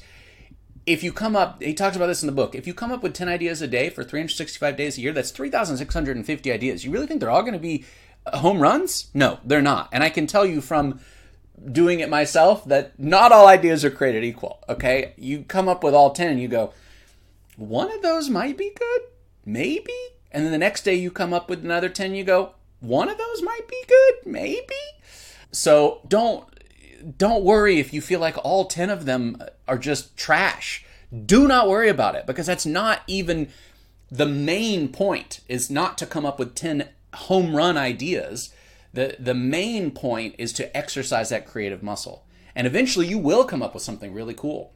if 0.89 1.03
you 1.03 1.13
come 1.13 1.37
up, 1.37 1.63
he 1.63 1.75
talks 1.75 1.97
about 1.97 2.07
this 2.07 2.23
in 2.23 2.27
the 2.27 2.33
book. 2.33 2.55
If 2.55 2.67
you 2.67 2.73
come 2.73 2.91
up 2.91 3.03
with 3.03 3.13
10 3.13 3.29
ideas 3.29 3.61
a 3.61 3.69
day 3.69 3.91
for 3.91 4.03
365 4.03 4.75
days 4.75 4.97
a 4.97 5.03
year, 5.03 5.13
that's 5.13 5.31
3,650 5.31 6.51
ideas. 6.51 6.83
You 6.83 6.91
really 6.91 7.07
think 7.07 7.21
they're 7.21 7.29
all 7.29 7.43
going 7.43 7.53
to 7.53 7.59
be 7.59 7.85
uh, 8.25 8.39
home 8.39 8.59
runs? 8.59 9.11
No, 9.13 9.39
they're 9.45 9.61
not. 9.61 9.91
And 9.93 10.03
I 10.03 10.09
can 10.09 10.27
tell 10.27 10.47
you 10.47 10.63
from 10.63 10.99
doing 11.71 12.01
it 12.01 12.09
myself 12.09 12.65
that 12.65 12.99
not 12.99 13.33
all 13.33 13.47
ideas 13.47 13.85
are 13.85 13.91
created 13.91 14.25
equal. 14.25 14.65
Okay, 14.67 15.13
you 15.19 15.43
come 15.43 15.69
up 15.69 15.85
with 15.85 15.93
all 15.93 16.11
ten, 16.11 16.31
and 16.31 16.41
you 16.41 16.49
go, 16.49 16.73
one 17.57 17.93
of 17.93 18.01
those 18.01 18.31
might 18.31 18.57
be 18.57 18.73
good, 18.75 19.01
maybe, 19.45 19.93
and 20.33 20.43
then 20.43 20.53
the 20.53 20.59
next 20.59 20.85
day 20.85 20.95
you 20.95 21.11
come 21.11 21.35
up 21.35 21.51
with 21.51 21.63
another 21.63 21.91
ten, 21.91 22.15
you 22.15 22.25
go, 22.25 22.55
one 22.81 23.11
of 23.11 23.19
those 23.19 23.43
might 23.43 23.69
be 23.69 23.83
good, 23.87 24.15
maybe. 24.33 24.75
So 25.53 26.01
don't 26.09 26.47
don't 27.17 27.45
worry 27.45 27.79
if 27.79 27.93
you 27.93 28.01
feel 28.01 28.21
like 28.21 28.37
all 28.45 28.67
10 28.67 28.91
of 28.91 29.05
them 29.05 29.43
are 29.67 29.79
just 29.79 30.17
trash. 30.17 30.85
Do 31.25 31.49
not 31.49 31.69
worry 31.69 31.89
about 31.89 32.15
it 32.15 32.27
because 32.27 32.47
that's 32.47 32.67
not 32.67 33.03
even 33.07 33.49
the 34.11 34.27
main 34.27 34.89
point 34.89 35.41
is 35.49 35.71
not 35.71 35.99
to 35.99 36.07
come 36.07 36.27
up 36.27 36.39
with 36.39 36.55
10 36.55 36.89
home 37.15 37.55
run 37.55 37.77
ideas. 37.77 38.53
The 38.93 39.17
the 39.19 39.35
main 39.35 39.91
point 39.91 40.35
is 40.39 40.53
to 40.55 40.77
exercise 40.77 41.29
that 41.29 41.47
creative 41.47 41.83
muscle. 41.83 42.27
And 42.55 42.67
eventually 42.67 43.07
you 43.07 43.19
will 43.19 43.45
come 43.45 43.63
up 43.63 43.75
with 43.75 43.83
something 43.83 44.13
really 44.13 44.35
cool 44.35 44.73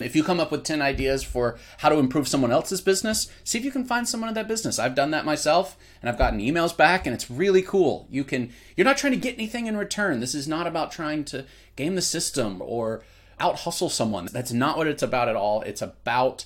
if 0.00 0.16
you 0.16 0.22
come 0.22 0.40
up 0.40 0.50
with 0.50 0.64
10 0.64 0.82
ideas 0.82 1.22
for 1.22 1.58
how 1.78 1.88
to 1.88 1.98
improve 1.98 2.28
someone 2.28 2.52
else's 2.52 2.80
business 2.80 3.30
see 3.44 3.58
if 3.58 3.64
you 3.64 3.70
can 3.70 3.84
find 3.84 4.08
someone 4.08 4.28
in 4.28 4.34
that 4.34 4.48
business. 4.48 4.78
I've 4.78 4.94
done 4.94 5.10
that 5.10 5.24
myself 5.24 5.76
and 6.00 6.08
i've 6.08 6.18
gotten 6.18 6.40
emails 6.40 6.76
back 6.76 7.06
and 7.06 7.14
it's 7.14 7.30
really 7.30 7.62
cool. 7.62 8.06
You 8.10 8.24
can 8.24 8.52
you're 8.76 8.84
not 8.84 8.98
trying 8.98 9.12
to 9.12 9.18
get 9.18 9.34
anything 9.34 9.66
in 9.66 9.76
return. 9.76 10.20
This 10.20 10.34
is 10.34 10.48
not 10.48 10.66
about 10.66 10.92
trying 10.92 11.24
to 11.26 11.44
game 11.76 11.94
the 11.94 12.02
system 12.02 12.62
or 12.62 13.02
out 13.38 13.60
hustle 13.60 13.88
someone. 13.88 14.28
That's 14.32 14.52
not 14.52 14.76
what 14.76 14.86
it's 14.86 15.02
about 15.02 15.28
at 15.28 15.36
all. 15.36 15.62
It's 15.62 15.82
about 15.82 16.44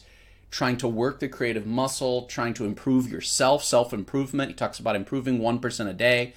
trying 0.50 0.76
to 0.76 0.86
work 0.86 1.18
the 1.18 1.28
creative 1.28 1.66
muscle 1.66 2.26
trying 2.26 2.54
to 2.54 2.64
improve 2.64 3.10
yourself 3.10 3.64
self 3.64 3.92
improvement 3.92 4.50
he 4.50 4.54
talks 4.54 4.78
about 4.78 4.94
improving 4.94 5.40
1% 5.40 5.88
a 5.88 5.92
day 5.92 6.32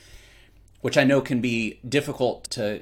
which 0.82 0.98
I 0.98 1.04
know 1.04 1.22
can 1.22 1.40
be 1.40 1.80
difficult 1.88 2.46
to 2.52 2.82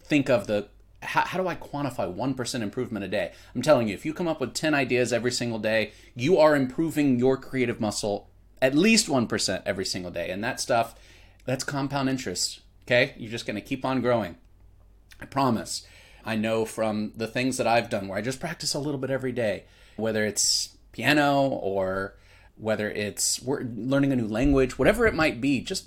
think 0.00 0.28
of 0.28 0.46
the 0.46 0.68
how, 1.02 1.22
how, 1.22 1.38
do 1.38 1.46
I 1.46 1.54
quantify 1.54 2.12
1% 2.12 2.60
improvement 2.60 3.04
a 3.04 3.08
day? 3.08 3.32
I'm 3.54 3.62
telling 3.62 3.88
you, 3.88 3.94
if 3.94 4.04
you 4.04 4.12
come 4.12 4.28
up 4.28 4.40
with 4.40 4.54
10 4.54 4.74
ideas 4.74 5.12
every 5.12 5.30
single 5.30 5.58
day, 5.58 5.92
you 6.14 6.38
are 6.38 6.56
improving 6.56 7.18
your 7.18 7.36
creative 7.36 7.80
muscle 7.80 8.28
at 8.60 8.74
least 8.74 9.08
1% 9.08 9.62
every 9.64 9.84
single 9.84 10.10
day. 10.10 10.30
And 10.30 10.42
that 10.42 10.60
stuff, 10.60 10.94
that's 11.44 11.64
compound 11.64 12.08
interest. 12.08 12.60
Okay? 12.86 13.14
You're 13.16 13.30
just 13.30 13.46
going 13.46 13.54
to 13.54 13.60
keep 13.60 13.84
on 13.84 14.00
growing. 14.00 14.36
I 15.20 15.26
promise. 15.26 15.86
I 16.24 16.36
know 16.36 16.64
from 16.64 17.12
the 17.16 17.26
things 17.26 17.56
that 17.56 17.66
I've 17.66 17.88
done 17.88 18.08
where 18.08 18.18
I 18.18 18.22
just 18.22 18.40
practice 18.40 18.74
a 18.74 18.78
little 18.78 18.98
bit 18.98 19.10
every 19.10 19.32
day, 19.32 19.64
whether 19.96 20.24
it's 20.26 20.76
piano 20.92 21.42
or 21.42 22.16
whether 22.56 22.90
it's 22.90 23.40
learning 23.44 24.12
a 24.12 24.16
new 24.16 24.26
language, 24.26 24.78
whatever 24.78 25.06
it 25.06 25.14
might 25.14 25.40
be, 25.40 25.60
just 25.60 25.86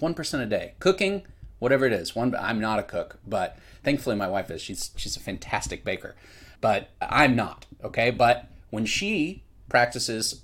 1% 0.00 0.42
a 0.42 0.46
day. 0.46 0.74
Cooking, 0.78 1.26
whatever 1.58 1.86
it 1.86 1.92
is. 1.92 2.14
One 2.14 2.34
I'm 2.34 2.60
not 2.60 2.78
a 2.78 2.82
cook, 2.82 3.18
but 3.26 3.58
thankfully 3.86 4.16
my 4.16 4.26
wife 4.26 4.50
is. 4.50 4.60
She's 4.60 4.90
she's 4.96 5.16
a 5.16 5.20
fantastic 5.20 5.84
baker. 5.84 6.16
But 6.60 6.90
I'm 7.00 7.36
not, 7.36 7.66
okay? 7.84 8.10
But 8.10 8.50
when 8.70 8.84
she 8.84 9.44
practices 9.68 10.42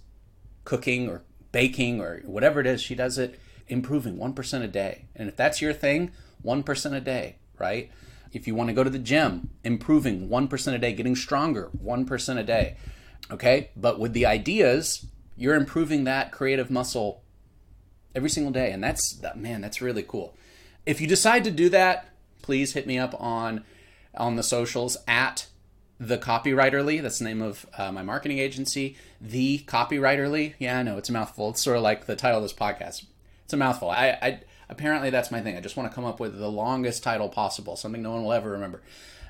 cooking 0.64 1.08
or 1.08 1.22
baking 1.50 2.00
or 2.00 2.22
whatever 2.24 2.60
it 2.60 2.66
is, 2.66 2.80
she 2.80 2.94
does 2.94 3.18
it 3.18 3.40
improving 3.66 4.16
1% 4.16 4.62
a 4.62 4.68
day. 4.68 5.06
And 5.16 5.28
if 5.28 5.36
that's 5.36 5.60
your 5.60 5.72
thing, 5.72 6.12
1% 6.44 6.92
a 6.92 7.00
day, 7.00 7.36
right? 7.58 7.90
If 8.32 8.46
you 8.46 8.54
want 8.54 8.68
to 8.68 8.74
go 8.74 8.84
to 8.84 8.90
the 8.90 8.98
gym, 8.98 9.50
improving 9.64 10.28
1% 10.28 10.74
a 10.74 10.78
day, 10.78 10.92
getting 10.92 11.16
stronger 11.16 11.70
1% 11.82 12.38
a 12.38 12.42
day. 12.44 12.76
Okay? 13.30 13.70
But 13.76 13.98
with 13.98 14.12
the 14.12 14.26
ideas, 14.26 15.06
you're 15.36 15.54
improving 15.54 16.04
that 16.04 16.30
creative 16.30 16.70
muscle 16.70 17.22
every 18.14 18.30
single 18.30 18.52
day, 18.52 18.70
and 18.70 18.84
that's 18.84 19.20
man, 19.34 19.62
that's 19.62 19.80
really 19.80 20.02
cool. 20.02 20.36
If 20.84 21.00
you 21.00 21.06
decide 21.06 21.44
to 21.44 21.50
do 21.50 21.68
that, 21.70 22.11
please 22.42 22.74
hit 22.74 22.86
me 22.86 22.98
up 22.98 23.14
on 23.20 23.64
on 24.14 24.36
the 24.36 24.42
socials 24.42 24.96
at 25.08 25.46
the 25.98 26.18
copywriterly. 26.18 27.00
That's 27.00 27.18
the 27.18 27.24
name 27.24 27.40
of 27.40 27.64
uh, 27.78 27.92
my 27.92 28.02
marketing 28.02 28.38
agency. 28.38 28.96
The 29.20 29.60
copywriterly. 29.66 30.54
Yeah, 30.58 30.78
I 30.78 30.82
know 30.82 30.98
it's 30.98 31.08
a 31.08 31.12
mouthful. 31.12 31.50
It's 31.50 31.62
sort 31.62 31.76
of 31.76 31.82
like 31.82 32.06
the 32.06 32.16
title 32.16 32.38
of 32.38 32.42
this 32.42 32.52
podcast. 32.52 33.04
It's 33.44 33.52
a 33.52 33.56
mouthful. 33.56 33.90
I, 33.90 34.18
I 34.20 34.40
apparently 34.68 35.10
that's 35.10 35.30
my 35.30 35.40
thing. 35.40 35.56
I 35.56 35.60
just 35.60 35.76
want 35.76 35.90
to 35.90 35.94
come 35.94 36.04
up 36.04 36.18
with 36.18 36.38
the 36.38 36.50
longest 36.50 37.02
title 37.02 37.28
possible, 37.28 37.76
something 37.76 38.02
no 38.02 38.12
one 38.12 38.24
will 38.24 38.32
ever 38.32 38.50
remember, 38.50 38.82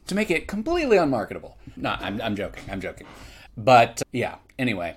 to 0.06 0.14
make 0.14 0.30
it 0.30 0.48
completely 0.48 0.96
unmarketable. 0.96 1.58
No, 1.76 1.96
I'm, 1.98 2.20
I'm 2.20 2.36
joking. 2.36 2.64
I'm 2.70 2.80
joking. 2.80 3.06
But 3.56 4.02
yeah. 4.12 4.36
Anyway, 4.58 4.96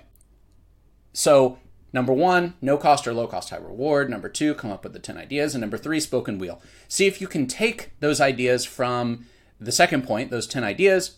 so 1.12 1.58
Number 1.96 2.12
one, 2.12 2.52
no 2.60 2.76
cost 2.76 3.08
or 3.08 3.14
low 3.14 3.26
cost, 3.26 3.48
high 3.48 3.56
reward. 3.56 4.10
Number 4.10 4.28
two, 4.28 4.54
come 4.54 4.70
up 4.70 4.84
with 4.84 4.92
the 4.92 4.98
10 4.98 5.16
ideas. 5.16 5.54
And 5.54 5.62
number 5.62 5.78
three, 5.78 5.98
spoke 5.98 6.28
and 6.28 6.38
wheel. 6.38 6.60
See 6.88 7.06
if 7.06 7.22
you 7.22 7.26
can 7.26 7.46
take 7.46 7.98
those 8.00 8.20
ideas 8.20 8.66
from 8.66 9.24
the 9.58 9.72
second 9.72 10.06
point, 10.06 10.30
those 10.30 10.46
10 10.46 10.62
ideas 10.62 11.16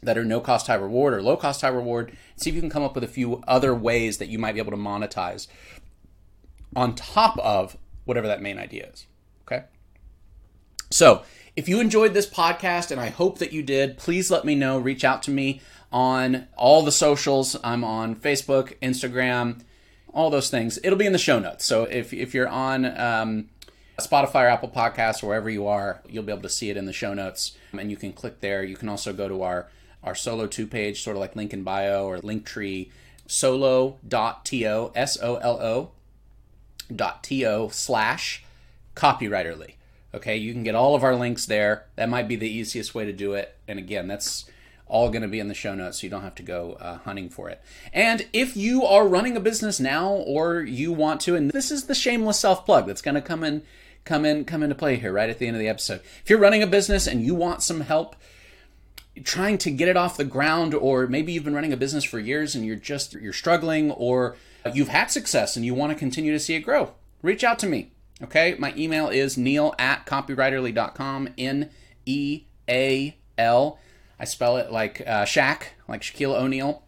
that 0.00 0.16
are 0.16 0.24
no 0.24 0.38
cost, 0.38 0.68
high 0.68 0.76
reward 0.76 1.14
or 1.14 1.20
low 1.20 1.36
cost, 1.36 1.62
high 1.62 1.66
reward. 1.66 2.16
See 2.36 2.48
if 2.48 2.54
you 2.54 2.62
can 2.62 2.70
come 2.70 2.84
up 2.84 2.94
with 2.94 3.02
a 3.02 3.08
few 3.08 3.42
other 3.48 3.74
ways 3.74 4.18
that 4.18 4.28
you 4.28 4.38
might 4.38 4.52
be 4.52 4.60
able 4.60 4.70
to 4.70 4.76
monetize 4.76 5.48
on 6.76 6.94
top 6.94 7.36
of 7.38 7.76
whatever 8.04 8.28
that 8.28 8.40
main 8.40 8.56
idea 8.56 8.90
is. 8.92 9.08
Okay. 9.48 9.64
So 10.92 11.24
if 11.56 11.68
you 11.68 11.80
enjoyed 11.80 12.14
this 12.14 12.30
podcast, 12.30 12.92
and 12.92 13.00
I 13.00 13.08
hope 13.08 13.38
that 13.38 13.52
you 13.52 13.64
did, 13.64 13.98
please 13.98 14.30
let 14.30 14.44
me 14.44 14.54
know. 14.54 14.78
Reach 14.78 15.02
out 15.02 15.24
to 15.24 15.32
me 15.32 15.60
on 15.90 16.46
all 16.56 16.84
the 16.84 16.92
socials. 16.92 17.56
I'm 17.64 17.82
on 17.82 18.14
Facebook, 18.14 18.78
Instagram, 18.80 19.62
all 20.12 20.30
those 20.30 20.50
things. 20.50 20.78
It'll 20.82 20.98
be 20.98 21.06
in 21.06 21.12
the 21.12 21.18
show 21.18 21.38
notes. 21.38 21.64
So 21.64 21.84
if, 21.84 22.12
if 22.12 22.34
you're 22.34 22.48
on 22.48 22.84
um, 22.98 23.48
Spotify 23.98 24.44
or 24.44 24.48
Apple 24.48 24.68
Podcasts 24.68 25.22
or 25.22 25.28
wherever 25.28 25.50
you 25.50 25.66
are, 25.66 26.00
you'll 26.08 26.24
be 26.24 26.32
able 26.32 26.42
to 26.42 26.48
see 26.48 26.70
it 26.70 26.76
in 26.76 26.86
the 26.86 26.92
show 26.92 27.14
notes. 27.14 27.56
And 27.72 27.90
you 27.90 27.96
can 27.96 28.12
click 28.12 28.40
there. 28.40 28.62
You 28.62 28.76
can 28.76 28.88
also 28.88 29.12
go 29.12 29.28
to 29.28 29.42
our, 29.42 29.68
our 30.02 30.14
Solo 30.14 30.46
2 30.46 30.66
page, 30.66 31.02
sort 31.02 31.16
of 31.16 31.20
like 31.20 31.36
link 31.36 31.52
in 31.52 31.62
bio 31.62 32.06
or 32.06 32.18
link 32.18 32.46
Linktree, 32.46 32.90
solo.to, 33.26 34.92
S 34.94 35.18
O 35.22 35.36
L 35.36 35.60
O 35.60 35.90
dot 36.94 37.22
to 37.24 37.68
slash 37.70 38.44
copywriterly. 38.96 39.74
Okay, 40.14 40.36
you 40.36 40.52
can 40.52 40.62
get 40.62 40.74
all 40.74 40.94
of 40.94 41.04
our 41.04 41.14
links 41.14 41.44
there. 41.46 41.84
That 41.96 42.08
might 42.08 42.28
be 42.28 42.36
the 42.36 42.48
easiest 42.48 42.94
way 42.94 43.04
to 43.04 43.12
do 43.12 43.34
it. 43.34 43.56
And 43.68 43.78
again, 43.78 44.08
that's 44.08 44.46
all 44.88 45.08
going 45.10 45.22
to 45.22 45.28
be 45.28 45.40
in 45.40 45.48
the 45.48 45.54
show 45.54 45.74
notes 45.74 46.00
so 46.00 46.06
you 46.06 46.10
don't 46.10 46.22
have 46.22 46.34
to 46.36 46.42
go 46.42 46.72
uh, 46.80 46.98
hunting 46.98 47.28
for 47.28 47.48
it. 47.48 47.62
And 47.92 48.26
if 48.32 48.56
you 48.56 48.84
are 48.84 49.06
running 49.06 49.36
a 49.36 49.40
business 49.40 49.78
now 49.78 50.10
or 50.10 50.60
you 50.60 50.92
want 50.92 51.20
to, 51.22 51.36
and 51.36 51.50
this 51.50 51.70
is 51.70 51.84
the 51.84 51.94
shameless 51.94 52.38
self 52.38 52.64
plug 52.64 52.86
that's 52.86 53.02
going 53.02 53.14
to 53.14 53.22
come 53.22 53.44
in 53.44 53.62
come 54.04 54.24
in 54.24 54.44
come 54.44 54.62
into 54.62 54.74
play 54.74 54.96
here 54.96 55.12
right 55.12 55.28
at 55.28 55.38
the 55.38 55.46
end 55.46 55.56
of 55.56 55.60
the 55.60 55.68
episode. 55.68 56.00
If 56.22 56.30
you're 56.30 56.38
running 56.38 56.62
a 56.62 56.66
business 56.66 57.06
and 57.06 57.22
you 57.22 57.34
want 57.34 57.62
some 57.62 57.82
help 57.82 58.16
trying 59.24 59.58
to 59.58 59.70
get 59.70 59.88
it 59.88 59.96
off 59.96 60.16
the 60.16 60.24
ground 60.24 60.74
or 60.74 61.06
maybe 61.06 61.32
you've 61.32 61.44
been 61.44 61.54
running 61.54 61.72
a 61.72 61.76
business 61.76 62.04
for 62.04 62.18
years 62.18 62.54
and 62.54 62.64
you're 62.64 62.76
just 62.76 63.14
you're 63.14 63.32
struggling 63.32 63.90
or 63.90 64.36
you've 64.72 64.88
had 64.88 65.10
success 65.10 65.56
and 65.56 65.64
you 65.64 65.74
want 65.74 65.92
to 65.92 65.98
continue 65.98 66.32
to 66.32 66.38
see 66.38 66.54
it 66.54 66.60
grow, 66.60 66.92
reach 67.22 67.44
out 67.44 67.58
to 67.58 67.66
me. 67.66 67.92
Okay, 68.22 68.56
my 68.58 68.74
email 68.76 69.08
is 69.08 69.36
neal 69.36 69.74
at 69.78 70.04
copywriterly.com. 70.06 71.28
N 71.38 71.70
E 72.04 72.44
A 72.68 73.16
L. 73.36 73.78
I 74.18 74.24
spell 74.24 74.56
it 74.56 74.72
like 74.72 75.00
uh, 75.06 75.24
Shaq, 75.24 75.62
like 75.86 76.02
Shaquille 76.02 76.34
O'Neal. 76.34 76.82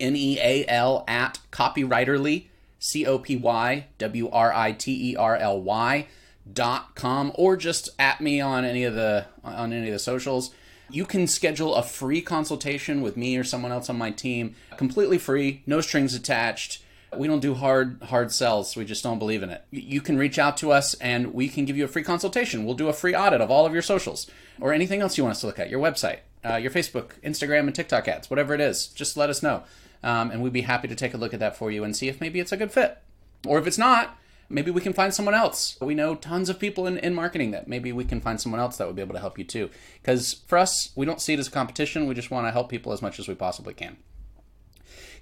N 0.00 0.14
E 0.16 0.38
A 0.40 0.64
L 0.68 1.04
at 1.08 1.40
copywriterly, 1.50 2.46
C 2.78 3.06
O 3.06 3.18
P 3.18 3.36
Y 3.36 3.86
W 3.98 4.28
R 4.30 4.52
I 4.52 4.72
T 4.72 5.12
E 5.12 5.16
R 5.16 5.36
L 5.36 5.60
Y 5.60 6.06
dot 6.50 6.94
com, 6.94 7.32
or 7.34 7.56
just 7.56 7.90
at 7.98 8.20
me 8.20 8.40
on 8.40 8.64
any 8.64 8.84
of 8.84 8.94
the 8.94 9.26
on 9.42 9.72
any 9.72 9.88
of 9.88 9.92
the 9.92 9.98
socials. 9.98 10.54
You 10.90 11.04
can 11.04 11.26
schedule 11.26 11.74
a 11.74 11.82
free 11.82 12.22
consultation 12.22 13.02
with 13.02 13.16
me 13.16 13.36
or 13.36 13.44
someone 13.44 13.72
else 13.72 13.90
on 13.90 13.98
my 13.98 14.10
team, 14.10 14.54
completely 14.78 15.18
free, 15.18 15.62
no 15.66 15.82
strings 15.82 16.14
attached. 16.14 16.82
We 17.14 17.26
don't 17.26 17.40
do 17.40 17.54
hard 17.54 18.02
hard 18.04 18.32
sells. 18.32 18.76
We 18.76 18.84
just 18.84 19.02
don't 19.02 19.18
believe 19.18 19.42
in 19.42 19.50
it. 19.50 19.64
You 19.70 20.00
can 20.00 20.16
reach 20.16 20.38
out 20.38 20.56
to 20.58 20.70
us 20.72 20.94
and 20.94 21.34
we 21.34 21.48
can 21.48 21.64
give 21.64 21.76
you 21.76 21.84
a 21.84 21.88
free 21.88 22.02
consultation. 22.02 22.64
We'll 22.64 22.74
do 22.74 22.88
a 22.88 22.92
free 22.92 23.14
audit 23.14 23.40
of 23.40 23.50
all 23.50 23.66
of 23.66 23.72
your 23.72 23.82
socials 23.82 24.30
or 24.60 24.72
anything 24.72 25.00
else 25.00 25.18
you 25.18 25.24
want 25.24 25.32
us 25.32 25.40
to 25.40 25.46
look 25.46 25.58
at, 25.58 25.70
your 25.70 25.80
website, 25.80 26.18
uh, 26.44 26.56
your 26.56 26.70
Facebook, 26.70 27.20
Instagram, 27.22 27.60
and 27.60 27.74
TikTok 27.74 28.08
ads, 28.08 28.30
whatever 28.30 28.54
it 28.54 28.60
is. 28.60 28.86
Just 28.88 29.16
let 29.16 29.30
us 29.30 29.42
know. 29.42 29.64
Um, 30.02 30.30
and 30.30 30.42
we'd 30.42 30.52
be 30.52 30.62
happy 30.62 30.88
to 30.88 30.94
take 30.94 31.14
a 31.14 31.16
look 31.16 31.34
at 31.34 31.40
that 31.40 31.56
for 31.56 31.70
you 31.70 31.84
and 31.84 31.96
see 31.96 32.08
if 32.08 32.20
maybe 32.20 32.40
it's 32.40 32.52
a 32.52 32.56
good 32.56 32.70
fit. 32.70 32.98
Or 33.46 33.58
if 33.58 33.66
it's 33.66 33.78
not, 33.78 34.16
maybe 34.48 34.70
we 34.70 34.80
can 34.80 34.92
find 34.92 35.12
someone 35.12 35.34
else. 35.34 35.76
We 35.80 35.94
know 35.94 36.14
tons 36.14 36.48
of 36.48 36.58
people 36.58 36.86
in, 36.86 36.98
in 36.98 37.14
marketing 37.14 37.50
that 37.50 37.68
maybe 37.68 37.92
we 37.92 38.04
can 38.04 38.20
find 38.20 38.40
someone 38.40 38.60
else 38.60 38.76
that 38.76 38.86
would 38.86 38.96
be 38.96 39.02
able 39.02 39.14
to 39.14 39.20
help 39.20 39.38
you 39.38 39.44
too. 39.44 39.70
Because 40.00 40.34
for 40.46 40.58
us, 40.58 40.90
we 40.94 41.06
don't 41.06 41.20
see 41.20 41.34
it 41.34 41.40
as 41.40 41.48
a 41.48 41.52
competition. 41.52 42.06
We 42.06 42.14
just 42.14 42.30
want 42.30 42.46
to 42.46 42.52
help 42.52 42.68
people 42.68 42.92
as 42.92 43.02
much 43.02 43.18
as 43.18 43.28
we 43.28 43.34
possibly 43.34 43.74
can. 43.74 43.96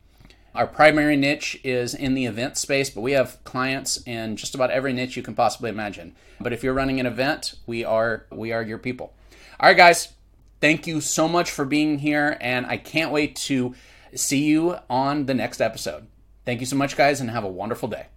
Our 0.55 0.67
primary 0.67 1.15
niche 1.15 1.59
is 1.63 1.95
in 1.95 2.13
the 2.13 2.25
event 2.25 2.57
space, 2.57 2.89
but 2.89 3.01
we 3.01 3.13
have 3.13 3.43
clients 3.43 3.97
in 4.05 4.35
just 4.35 4.53
about 4.53 4.69
every 4.69 4.93
niche 4.93 5.17
you 5.17 5.23
can 5.23 5.33
possibly 5.33 5.69
imagine. 5.69 6.15
But 6.39 6.53
if 6.53 6.63
you're 6.63 6.75
running 6.75 6.99
an 6.99 7.07
event, 7.07 7.55
we 7.65 7.83
are 7.83 8.27
we 8.31 8.51
are 8.51 8.61
your 8.61 8.77
people. 8.77 9.13
All 9.59 9.69
right, 9.69 9.77
guys. 9.77 10.09
Thank 10.61 10.87
you 10.87 11.01
so 11.01 11.27
much 11.27 11.51
for 11.51 11.65
being 11.65 11.99
here, 11.99 12.37
and 12.39 12.65
I 12.65 12.77
can't 12.77 13.11
wait 13.11 13.35
to 13.47 13.75
see 14.15 14.43
you 14.43 14.77
on 14.89 15.25
the 15.25 15.33
next 15.33 15.59
episode. 15.59 16.07
Thank 16.45 16.59
you 16.59 16.65
so 16.65 16.75
much, 16.75 16.95
guys, 16.95 17.19
and 17.19 17.29
have 17.31 17.43
a 17.43 17.49
wonderful 17.49 17.89
day. 17.89 18.07